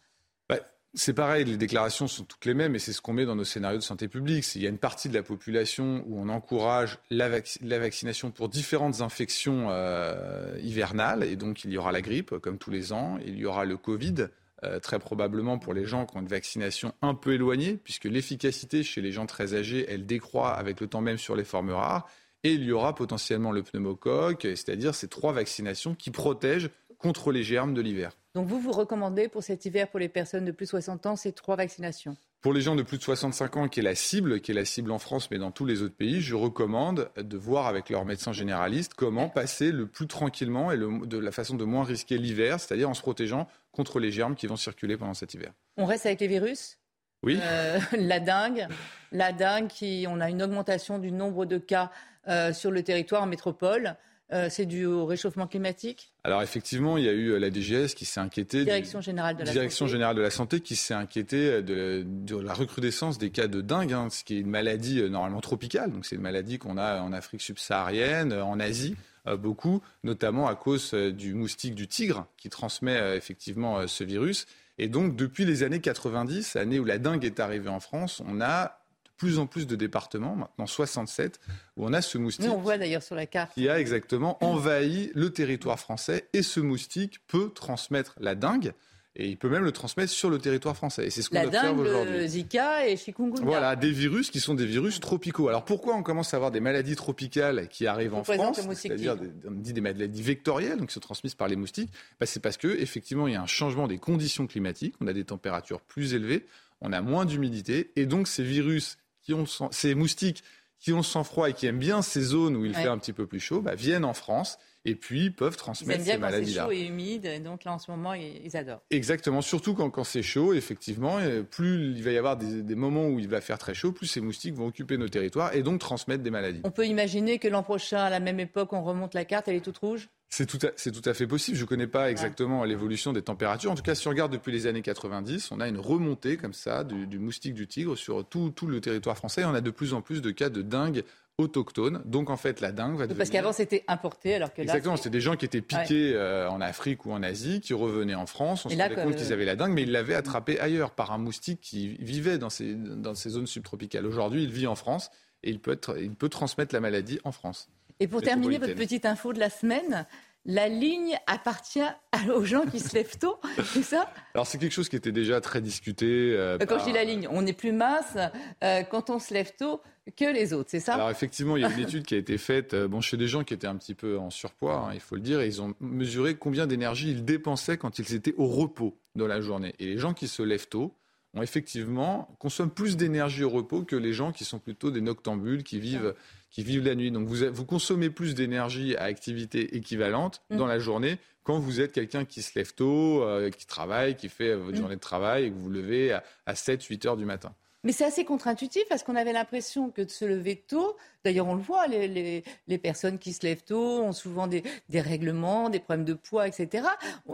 C'est 0.96 1.12
pareil, 1.12 1.44
les 1.44 1.58
déclarations 1.58 2.08
sont 2.08 2.24
toutes 2.24 2.46
les 2.46 2.54
mêmes 2.54 2.74
et 2.74 2.78
c'est 2.78 2.92
ce 2.92 3.02
qu'on 3.02 3.12
met 3.12 3.26
dans 3.26 3.36
nos 3.36 3.44
scénarios 3.44 3.78
de 3.78 3.82
santé 3.82 4.08
publique. 4.08 4.46
Il 4.54 4.62
y 4.62 4.66
a 4.66 4.70
une 4.70 4.78
partie 4.78 5.08
de 5.08 5.14
la 5.14 5.22
population 5.22 6.02
où 6.06 6.18
on 6.18 6.28
encourage 6.30 6.98
la, 7.10 7.28
vaccination 7.28 8.30
pour 8.30 8.48
différentes 8.48 9.02
infections 9.02 9.68
euh, 9.70 10.58
hivernales 10.62 11.22
et 11.22 11.36
donc 11.36 11.64
il 11.64 11.70
y 11.70 11.78
aura 11.78 11.92
la 11.92 12.00
grippe 12.00 12.38
comme 12.38 12.56
tous 12.58 12.70
les 12.70 12.92
ans, 12.92 13.18
il 13.24 13.38
y 13.38 13.44
aura 13.44 13.64
le 13.64 13.76
Covid. 13.76 14.28
Euh, 14.64 14.80
très 14.80 14.98
probablement 14.98 15.58
pour 15.58 15.74
les 15.74 15.84
gens 15.84 16.06
qui 16.06 16.16
ont 16.16 16.20
une 16.20 16.28
vaccination 16.28 16.94
un 17.02 17.14
peu 17.14 17.34
éloignée, 17.34 17.76
puisque 17.76 18.04
l'efficacité 18.04 18.82
chez 18.82 19.02
les 19.02 19.12
gens 19.12 19.26
très 19.26 19.52
âgés, 19.52 19.84
elle 19.86 20.06
décroît 20.06 20.54
avec 20.54 20.80
le 20.80 20.86
temps 20.86 21.02
même 21.02 21.18
sur 21.18 21.36
les 21.36 21.44
formes 21.44 21.72
rares. 21.72 22.08
Et 22.42 22.52
il 22.52 22.64
y 22.64 22.72
aura 22.72 22.94
potentiellement 22.94 23.52
le 23.52 23.62
pneumocoque, 23.62 24.42
c'est-à-dire 24.42 24.94
ces 24.94 25.08
trois 25.08 25.34
vaccinations 25.34 25.94
qui 25.94 26.10
protègent 26.10 26.70
contre 27.06 27.30
les 27.30 27.44
germes 27.44 27.72
de 27.72 27.80
l'hiver. 27.80 28.10
Donc 28.34 28.48
vous, 28.48 28.58
vous 28.58 28.72
recommandez 28.72 29.28
pour 29.28 29.44
cet 29.44 29.64
hiver, 29.64 29.88
pour 29.88 30.00
les 30.00 30.08
personnes 30.08 30.44
de 30.44 30.50
plus 30.50 30.64
de 30.64 30.70
60 30.70 31.06
ans, 31.06 31.14
ces 31.14 31.30
trois 31.30 31.54
vaccinations? 31.54 32.16
Pour 32.40 32.52
les 32.52 32.60
gens 32.60 32.74
de 32.74 32.82
plus 32.82 32.98
de 32.98 33.02
65 33.02 33.56
ans, 33.56 33.68
qui 33.68 33.78
est 33.78 33.82
la 33.84 33.94
cible, 33.94 34.40
qui 34.40 34.50
est 34.50 34.54
la 34.54 34.64
cible 34.64 34.90
en 34.90 34.98
France, 34.98 35.30
mais 35.30 35.38
dans 35.38 35.52
tous 35.52 35.64
les 35.64 35.82
autres 35.82 35.94
pays, 35.94 36.20
je 36.20 36.34
recommande 36.34 37.10
de 37.16 37.36
voir 37.36 37.68
avec 37.68 37.90
leur 37.90 38.04
médecin 38.04 38.32
généraliste 38.32 38.94
comment 38.94 39.28
passer 39.28 39.70
le 39.70 39.86
plus 39.86 40.08
tranquillement 40.08 40.72
et 40.72 40.76
de 40.78 41.18
la 41.18 41.30
façon 41.30 41.54
de 41.54 41.64
moins 41.64 41.84
risquer 41.84 42.18
l'hiver, 42.18 42.58
c'est-à-dire 42.58 42.90
en 42.90 42.94
se 42.94 43.02
protégeant 43.02 43.46
contre 43.70 44.00
les 44.00 44.10
germes 44.10 44.34
qui 44.34 44.48
vont 44.48 44.56
circuler 44.56 44.96
pendant 44.96 45.14
cet 45.14 45.34
hiver. 45.34 45.52
On 45.76 45.86
reste 45.86 46.06
avec 46.06 46.20
les 46.20 46.28
virus? 46.28 46.76
Oui. 47.22 47.38
Euh, 47.40 47.78
la 47.92 48.18
dengue, 48.18 48.66
la 49.12 49.32
dengue, 49.32 49.68
qui, 49.68 50.06
on 50.08 50.20
a 50.20 50.28
une 50.28 50.42
augmentation 50.42 50.98
du 50.98 51.12
nombre 51.12 51.46
de 51.46 51.58
cas 51.58 51.92
euh, 52.26 52.52
sur 52.52 52.72
le 52.72 52.82
territoire 52.82 53.22
en 53.22 53.26
métropole. 53.26 53.96
Euh, 54.32 54.48
c'est 54.50 54.66
dû 54.66 54.86
au 54.86 55.06
réchauffement 55.06 55.46
climatique 55.46 56.10
Alors 56.24 56.42
effectivement, 56.42 56.96
il 56.96 57.04
y 57.04 57.08
a 57.08 57.12
eu 57.12 57.28
euh, 57.28 57.38
la 57.38 57.48
DGS 57.48 57.94
qui 57.94 58.04
s'est 58.04 58.18
inquiétée. 58.18 58.64
Direction 58.64 59.00
générale 59.00 59.36
de 59.36 59.44
la 59.44 59.52
Direction 59.52 59.86
générale 59.86 60.16
de 60.16 60.20
la 60.22 60.30
santé 60.30 60.58
qui 60.60 60.74
s'est 60.74 60.94
inquiétée 60.94 61.62
euh, 61.68 62.02
de, 62.04 62.36
la 62.36 62.52
recrudescence 62.52 63.18
des 63.18 63.30
cas 63.30 63.46
de 63.46 63.60
dengue, 63.60 63.92
hein, 63.92 64.08
ce 64.10 64.24
qui 64.24 64.36
est 64.36 64.40
une 64.40 64.50
maladie 64.50 65.00
normalement 65.08 65.40
tropicale. 65.40 65.92
Donc 65.92 66.06
c'est 66.06 66.16
une 66.16 66.22
maladie 66.22 66.58
qu'on 66.58 66.76
a 66.76 67.00
en 67.02 67.12
Afrique 67.12 67.40
subsaharienne, 67.40 68.32
en 68.32 68.58
Asie 68.58 68.96
beaucoup, 69.38 69.82
notamment 70.04 70.46
à 70.46 70.54
cause 70.54 70.94
du 70.94 71.34
moustique 71.34 71.74
du 71.74 71.88
tigre 71.88 72.28
qui 72.36 72.48
transmet 72.48 73.16
effectivement 73.16 73.88
ce 73.88 74.04
virus. 74.04 74.46
Et 74.78 74.88
donc 74.88 75.16
depuis 75.16 75.44
les 75.44 75.64
années 75.64 75.80
90, 75.80 76.54
année 76.54 76.78
où 76.78 76.84
la 76.84 76.98
dengue 76.98 77.24
est 77.24 77.40
arrivée 77.40 77.68
en 77.68 77.80
France, 77.80 78.22
on 78.24 78.40
a 78.40 78.78
plus 79.16 79.38
en 79.38 79.46
plus 79.46 79.66
de 79.66 79.76
départements, 79.76 80.36
maintenant 80.36 80.66
67, 80.66 81.40
où 81.76 81.86
on 81.86 81.92
a 81.92 82.02
ce 82.02 82.18
moustique. 82.18 82.50
on 82.50 82.58
voit 82.58 82.78
d'ailleurs 82.78 83.02
sur 83.02 83.14
la 83.14 83.26
carte. 83.26 83.54
Qui 83.54 83.68
a 83.68 83.80
exactement 83.80 84.42
envahi 84.44 85.10
le 85.14 85.30
territoire 85.30 85.78
français. 85.78 86.28
Et 86.32 86.42
ce 86.42 86.60
moustique 86.60 87.20
peut 87.26 87.50
transmettre 87.54 88.14
la 88.20 88.34
dengue. 88.34 88.72
Et 89.18 89.28
il 89.28 89.38
peut 89.38 89.48
même 89.48 89.64
le 89.64 89.72
transmettre 89.72 90.12
sur 90.12 90.28
le 90.28 90.38
territoire 90.38 90.76
français. 90.76 91.06
Et 91.06 91.10
c'est 91.10 91.22
ce 91.22 91.30
qu'on 91.30 91.42
observe 91.42 91.78
aujourd'hui. 91.78 92.28
Zika 92.28 92.86
et 92.86 92.98
chikungunya. 92.98 93.42
Voilà, 93.42 93.74
des 93.74 93.90
virus 93.90 94.30
qui 94.30 94.40
sont 94.40 94.52
des 94.52 94.66
virus 94.66 95.00
tropicaux. 95.00 95.48
Alors 95.48 95.64
pourquoi 95.64 95.94
on 95.94 96.02
commence 96.02 96.34
à 96.34 96.36
avoir 96.36 96.50
des 96.50 96.60
maladies 96.60 96.96
tropicales 96.96 97.68
qui 97.68 97.86
arrivent 97.86 98.14
en 98.14 98.24
France 98.24 98.60
C'est-à-dire, 98.74 99.16
on 99.46 99.52
dit 99.52 99.72
des 99.72 99.80
maladies 99.80 100.22
vectorielles, 100.22 100.76
donc 100.76 100.88
qui 100.88 100.94
sont 100.94 101.00
transmises 101.00 101.34
par 101.34 101.48
les 101.48 101.56
moustiques. 101.56 101.90
Bah, 102.20 102.26
c'est 102.26 102.40
parce 102.40 102.58
que 102.58 102.68
effectivement, 102.68 103.26
il 103.26 103.32
y 103.32 103.36
a 103.36 103.42
un 103.42 103.46
changement 103.46 103.88
des 103.88 103.96
conditions 103.96 104.46
climatiques. 104.46 104.94
On 105.00 105.06
a 105.06 105.14
des 105.14 105.24
températures 105.24 105.80
plus 105.80 106.12
élevées, 106.12 106.44
on 106.82 106.92
a 106.92 107.00
moins 107.00 107.24
d'humidité, 107.24 107.92
et 107.96 108.04
donc 108.04 108.28
ces 108.28 108.42
virus 108.42 108.98
qui 109.26 109.34
ont 109.34 109.44
ces 109.72 109.94
moustiques 109.96 110.44
qui 110.78 110.92
ont 110.92 111.02
sang-froid 111.02 111.50
et 111.50 111.52
qui 111.52 111.66
aiment 111.66 111.78
bien 111.78 112.00
ces 112.00 112.20
zones 112.20 112.54
où 112.54 112.64
il 112.64 112.74
fait 112.74 112.86
un 112.86 112.98
petit 112.98 113.12
peu 113.12 113.26
plus 113.26 113.40
chaud, 113.40 113.60
bah, 113.60 113.74
viennent 113.74 114.04
en 114.04 114.12
France 114.14 114.58
et 114.84 114.94
puis 114.94 115.30
peuvent 115.30 115.56
transmettre 115.56 116.04
ces 116.04 116.16
maladies-là. 116.16 116.38
Ils 116.38 116.38
aiment 116.38 116.46
bien 116.46 116.62
quand 116.62 116.68
c'est 116.68 116.76
chaud 116.76 116.84
et 116.84 116.88
humide, 116.88 117.24
et 117.24 117.40
donc 117.40 117.64
là 117.64 117.72
en 117.72 117.78
ce 117.78 117.90
moment 117.90 118.14
ils, 118.14 118.56
adorent. 118.56 118.82
Exactement, 118.90 119.42
surtout 119.42 119.74
quand, 119.74 119.90
quand 119.90 120.04
c'est 120.04 120.22
chaud, 120.22 120.52
effectivement, 120.52 121.18
plus 121.50 121.92
il 121.92 122.04
va 122.04 122.12
y 122.12 122.18
avoir 122.18 122.36
des, 122.36 122.62
des, 122.62 122.74
moments 122.76 123.08
où 123.08 123.18
il 123.18 123.26
va 123.26 123.40
faire 123.40 123.58
très 123.58 123.74
chaud, 123.74 123.90
plus 123.90 124.06
ces 124.06 124.20
moustiques 124.20 124.54
vont 124.54 124.66
occuper 124.66 124.96
nos 124.96 125.08
territoires 125.08 125.54
et 125.56 125.62
donc 125.62 125.80
transmettre 125.80 126.22
des 126.22 126.30
maladies. 126.30 126.60
On 126.62 126.70
peut 126.70 126.86
imaginer 126.86 127.38
que 127.40 127.48
l'an 127.48 127.64
prochain, 127.64 127.98
à 127.98 128.10
la 128.10 128.20
même 128.20 128.38
époque, 128.38 128.72
on 128.72 128.84
remonte 128.84 129.14
la 129.14 129.24
carte, 129.24 129.48
elle 129.48 129.56
est 129.56 129.60
toute 129.60 129.78
rouge? 129.78 130.08
C'est 130.28 130.46
tout, 130.46 130.58
à, 131.04 131.14
fait 131.14 131.26
possible. 131.26 131.56
Je 131.56 131.62
ne 131.62 131.68
connais 131.68 131.86
pas 131.86 132.10
exactement 132.10 132.64
l'évolution 132.64 133.12
des 133.12 133.22
températures. 133.22 133.70
En 133.70 133.74
tout 133.74 133.82
cas, 133.82 133.94
si 133.94 134.06
on 134.06 134.10
regarde 134.10 134.32
depuis 134.32 134.52
les 134.52 134.66
années 134.66 134.82
90, 134.82 135.50
on 135.52 135.60
a 135.60 135.68
une 135.68 135.78
remontée 135.78 136.36
comme 136.36 136.52
ça 136.52 136.84
du, 136.84 137.18
moustique 137.18 137.54
du 137.54 137.66
tigre 137.66 137.96
sur 137.96 138.24
tout, 138.24 138.52
le 138.66 138.80
territoire 138.80 139.16
français. 139.16 139.44
on 139.44 139.54
a 139.54 139.60
de 139.60 139.70
plus 139.70 139.94
en 139.94 140.02
plus 140.02 140.20
de 140.20 140.30
cas 140.30 140.48
de 140.48 140.62
dingue 140.62 141.04
autochtones. 141.38 142.02
Donc 142.04 142.30
en 142.30 142.36
fait, 142.36 142.60
la 142.60 142.72
dingue 142.72 142.96
va 142.96 143.06
devenir... 143.06 143.18
Parce 143.18 143.30
qu'avant, 143.30 143.52
c'était 143.52 143.84
importé, 143.88 144.34
alors 144.34 144.52
que 144.52 144.62
là... 144.62 144.64
Exactement, 144.64 144.96
c'était 144.96 145.10
des 145.10 145.20
gens 145.20 145.36
qui 145.36 145.44
étaient 145.44 145.60
piqués 145.60 146.14
euh, 146.14 146.50
en 146.50 146.60
Afrique 146.60 147.04
ou 147.06 147.12
en 147.12 147.22
Asie, 147.22 147.60
qui 147.60 147.74
revenaient 147.74 148.14
en 148.14 148.26
France. 148.26 148.64
On 148.66 148.70
se 148.70 148.76
rendait 148.76 148.94
compte 148.94 149.16
qu'ils 149.16 149.32
avaient 149.32 149.44
la 149.44 149.56
dingue, 149.56 149.72
mais 149.72 149.82
ils 149.82 149.92
l'avaient 149.92 150.14
attrapé 150.14 150.58
ailleurs 150.58 150.92
par 150.92 151.12
un 151.12 151.18
moustique 151.18 151.60
qui 151.60 151.96
vivait 151.98 152.38
dans 152.38 152.50
ces, 152.50 152.74
dans 152.74 153.14
ces 153.14 153.30
zones 153.30 153.46
subtropicales. 153.46 154.06
Aujourd'hui, 154.06 154.44
il 154.44 154.50
vit 154.50 154.66
en 154.66 154.76
France 154.76 155.10
et 155.42 155.50
il 155.50 155.60
peut, 155.60 155.72
être, 155.72 155.98
il 155.98 156.14
peut 156.14 156.30
transmettre 156.30 156.74
la 156.74 156.80
maladie 156.80 157.20
en 157.24 157.32
France. 157.32 157.68
Et 158.00 158.08
pour 158.08 158.22
terminer, 158.22 158.58
votre 158.58 158.74
petite 158.74 159.06
info 159.06 159.32
de 159.32 159.38
la 159.38 159.50
semaine, 159.50 160.06
la 160.44 160.68
ligne 160.68 161.16
appartient 161.26 161.80
aux 162.34 162.44
gens 162.44 162.64
qui 162.66 162.80
se 162.80 162.94
lèvent 162.94 163.18
tôt, 163.18 163.38
c'est 163.64 163.82
ça? 163.82 164.10
Alors 164.34 164.46
c'est 164.46 164.58
quelque 164.58 164.72
chose 164.72 164.88
qui 164.88 164.96
était 164.96 165.12
déjà 165.12 165.40
très 165.40 165.60
discuté. 165.60 166.06
Euh, 166.06 166.58
quand 166.58 166.78
je 166.78 166.84
dis 166.84 166.92
la 166.92 167.04
ligne, 167.04 167.28
on 167.30 167.46
est 167.46 167.52
plus 167.52 167.72
masse 167.72 168.16
euh, 168.62 168.82
quand 168.84 169.10
on 169.10 169.18
se 169.18 169.34
lève 169.34 169.52
tôt 169.58 169.80
que 170.16 170.32
les 170.32 170.52
autres, 170.52 170.70
c'est 170.70 170.80
ça? 170.80 170.94
Alors 170.94 171.10
effectivement, 171.10 171.56
il 171.56 171.62
y 171.62 171.64
a 171.64 171.70
une 171.70 171.80
étude 171.80 172.04
qui 172.04 172.14
a 172.14 172.18
été 172.18 172.38
faite 172.38 172.74
euh, 172.74 172.86
bon, 172.86 173.00
chez 173.00 173.16
des 173.16 173.26
gens 173.26 173.42
qui 173.42 173.54
étaient 173.54 173.66
un 173.66 173.76
petit 173.76 173.94
peu 173.94 174.18
en 174.18 174.30
surpoids, 174.30 174.86
hein, 174.88 174.90
il 174.94 175.00
faut 175.00 175.16
le 175.16 175.20
dire, 175.20 175.40
et 175.40 175.48
ils 175.48 175.60
ont 175.60 175.74
mesuré 175.80 176.36
combien 176.36 176.68
d'énergie 176.68 177.10
ils 177.10 177.24
dépensaient 177.24 177.76
quand 177.76 177.98
ils 177.98 178.14
étaient 178.14 178.34
au 178.36 178.46
repos 178.46 178.96
dans 179.16 179.26
la 179.26 179.40
journée. 179.40 179.74
Et 179.80 179.86
les 179.86 179.98
gens 179.98 180.14
qui 180.14 180.28
se 180.28 180.42
lèvent 180.42 180.68
tôt, 180.68 180.94
ont 181.36 181.42
effectivement 181.42 182.34
consomment 182.38 182.70
plus 182.70 182.96
d'énergie 182.96 183.44
au 183.44 183.50
repos 183.50 183.82
que 183.82 183.96
les 183.96 184.12
gens 184.12 184.32
qui 184.32 184.44
sont 184.44 184.58
plutôt 184.58 184.90
des 184.90 185.02
noctambules, 185.02 185.62
qui 185.62 185.78
vivent, 185.78 186.14
qui 186.56 186.64
vivent 186.64 186.86
la 186.86 186.94
nuit. 186.94 187.10
Donc 187.10 187.28
vous, 187.28 187.52
vous 187.52 187.66
consommez 187.66 188.08
plus 188.08 188.34
d'énergie 188.34 188.96
à 188.96 189.02
activité 189.02 189.76
équivalente 189.76 190.40
mm. 190.48 190.56
dans 190.56 190.66
la 190.66 190.78
journée 190.78 191.18
quand 191.42 191.58
vous 191.58 191.82
êtes 191.82 191.92
quelqu'un 191.92 192.24
qui 192.24 192.40
se 192.40 192.58
lève 192.58 192.72
tôt, 192.72 193.22
euh, 193.22 193.50
qui 193.50 193.66
travaille, 193.66 194.16
qui 194.16 194.30
fait 194.30 194.54
votre 194.54 194.72
mm. 194.72 194.76
journée 194.76 194.94
de 194.94 195.00
travail 195.00 195.44
et 195.44 195.50
que 195.50 195.54
vous 195.54 195.68
levez 195.68 196.12
à, 196.12 196.54
7-8 196.54 197.08
heures 197.08 197.16
du 197.18 197.26
matin. 197.26 197.52
Mais 197.86 197.92
c'est 197.92 198.04
assez 198.04 198.24
contre-intuitif 198.24 198.82
parce 198.88 199.04
qu'on 199.04 199.14
avait 199.14 199.32
l'impression 199.32 199.90
que 199.90 200.02
de 200.02 200.10
se 200.10 200.24
lever 200.24 200.56
tôt, 200.56 200.96
d'ailleurs 201.24 201.46
on 201.46 201.54
le 201.54 201.62
voit, 201.62 201.86
les, 201.86 202.42
les, 202.66 202.78
personnes 202.78 203.18
qui 203.18 203.32
se 203.32 203.46
lèvent 203.46 203.62
tôt 203.62 204.02
ont 204.02 204.12
souvent 204.12 204.48
des, 204.48 204.64
des, 204.88 205.00
règlements, 205.00 205.70
des 205.70 205.78
problèmes 205.78 206.04
de 206.04 206.14
poids, 206.14 206.48
etc. 206.48 206.84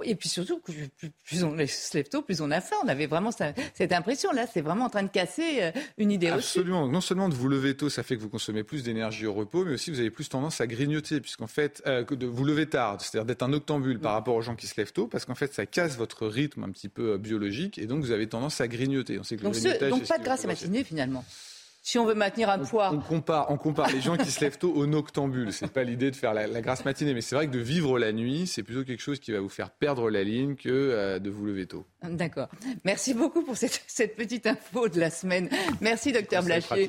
Et 0.03 0.15
puis 0.15 0.29
surtout, 0.29 0.59
plus, 0.59 0.91
plus, 1.25 1.43
on 1.43 1.57
se 1.67 1.97
lève 1.97 2.09
tôt, 2.09 2.21
plus 2.21 2.43
on 2.43 2.51
a 2.51 2.61
faim. 2.61 2.77
On 2.85 2.89
avait 2.89 3.07
vraiment 3.07 3.31
cette 3.33 3.93
impression. 3.93 4.31
Là, 4.33 4.47
c'est 4.47 4.61
vraiment 4.61 4.85
en 4.85 4.91
train 4.91 5.03
de 5.03 5.09
casser 5.09 5.63
euh, 5.63 5.73
une 5.97 6.11
idée 6.11 6.29
Absolument. 6.29 6.87
Non 6.87 7.01
seulement 7.01 7.31
de 7.31 7.35
vous 7.35 7.49
lever 7.49 7.75
tôt, 7.75 7.89
ça 7.89 8.03
fait 8.03 8.17
que 8.17 8.21
vous 8.21 8.29
consommez 8.29 8.63
plus 8.63 8.83
d'énergie 8.83 9.25
au 9.25 9.33
repos, 9.33 9.65
mais 9.65 9.73
aussi 9.73 9.91
vous 9.91 10.01
avez 10.01 10.11
plus 10.11 10.29
tendance 10.29 10.61
à 10.61 10.67
grignoter, 10.67 11.23
puisqu'en 11.23 11.47
fait, 11.47 11.83
euh, 11.87 12.05
de 12.05 12.27
vous 12.27 12.45
lever 12.45 12.67
tard, 12.67 13.01
c'est-à-dire 13.01 13.25
d'être 13.25 13.43
un 13.43 13.55
octambule 13.55 14.01
par 14.01 14.13
rapport 14.13 14.35
aux 14.35 14.43
gens 14.43 14.55
qui 14.55 14.67
se 14.67 14.75
lèvent 14.77 14.93
tôt, 14.93 15.07
parce 15.07 15.25
qu'en 15.25 15.35
fait, 15.35 15.55
ça 15.55 15.65
casse 15.65 15.97
votre 15.97 16.27
rythme 16.27 16.65
un 16.65 16.71
petit 16.71 16.91
peu 16.91 17.13
euh, 17.13 17.19
biologique, 17.19 17.79
et 17.79 17.87
donc 17.87 18.03
vous 18.05 18.11
avez 18.11 18.27
tendance 18.27 18.61
à 18.61 18.69
grignoter. 18.69 19.19
On 19.19 19.23
sait 19.23 19.37
que 19.37 19.43
donc, 19.43 19.55
donc 19.91 20.07
pas 20.07 20.19
de 20.19 20.25
à 20.45 20.49
matinée 20.49 20.85
finalement 20.85 21.25
si 21.83 21.99
on 21.99 22.07
veut 22.07 22.15
maintenir 22.15 22.49
un 22.49 22.61
poids. 22.61 22.91
On, 22.93 23.01
compare, 23.01 23.51
on 23.51 23.59
compare 23.59 23.91
les 23.91 24.01
gens 24.01 24.17
qui 24.17 24.31
se 24.31 24.41
lèvent 24.41 24.57
tôt 24.57 24.73
aux 24.73 24.87
noctambules. 24.87 25.53
C'est 25.53 25.71
pas 25.71 25.83
l'idée 25.83 26.13
de 26.13 26.17
faire 26.17 26.33
la, 26.33 26.47
grasse 26.63 26.85
matinée, 26.85 27.13
mais 27.13 27.21
c'est 27.21 27.35
vrai 27.35 27.49
que 27.49 27.53
de 27.53 27.59
vivre 27.59 27.99
la 27.99 28.13
nuit, 28.13 28.47
c'est 28.47 28.63
plutôt 28.63 28.85
quelque 28.85 29.03
chose 29.03 29.19
qui 29.19 29.33
va 29.33 29.41
vous 29.41 29.49
faire 29.49 29.71
perdre 29.71 30.09
la 30.09 30.23
ligne 30.23 30.55
que 30.55 30.69
euh, 30.69 31.19
de 31.19 31.29
vous 31.29 31.45
lever 31.45 31.67
tôt. 31.67 31.85
D'accord. 32.03 32.49
Merci 32.85 33.15
beaucoup 33.15 33.43
pour 33.43 33.57
cette, 33.57 34.17
petite 34.17 34.47
info 34.47 34.89
de 34.89 35.01
la 35.01 35.11
semaine. 35.11 35.51
Merci, 35.81 36.13
docteur 36.13 36.45
Blachier. 36.45 36.89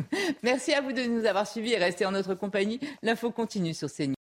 Merci 0.42 0.74
à 0.74 0.82
vous 0.82 0.92
de 0.92 1.04
nous 1.04 1.24
avoir 1.24 1.46
suivis 1.46 1.72
et 1.72 1.78
rester 1.78 2.04
en 2.04 2.12
notre 2.12 2.34
compagnie. 2.34 2.78
L'info 3.02 3.30
continue 3.30 3.72
sur 3.72 3.88
CNews. 3.90 4.14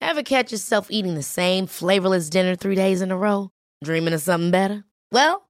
Ever 0.00 0.22
catch 0.22 0.50
yourself 0.50 0.86
eating 0.90 1.14
the 1.14 1.22
same 1.22 1.66
flavorless 1.66 2.30
dinner 2.30 2.56
three 2.56 2.74
days 2.74 3.02
in 3.02 3.10
a 3.10 3.16
row? 3.16 3.50
Dreaming 3.82 4.14
of 4.14 4.20
something 4.20 4.50
better? 4.50 4.84
Well. 5.12 5.49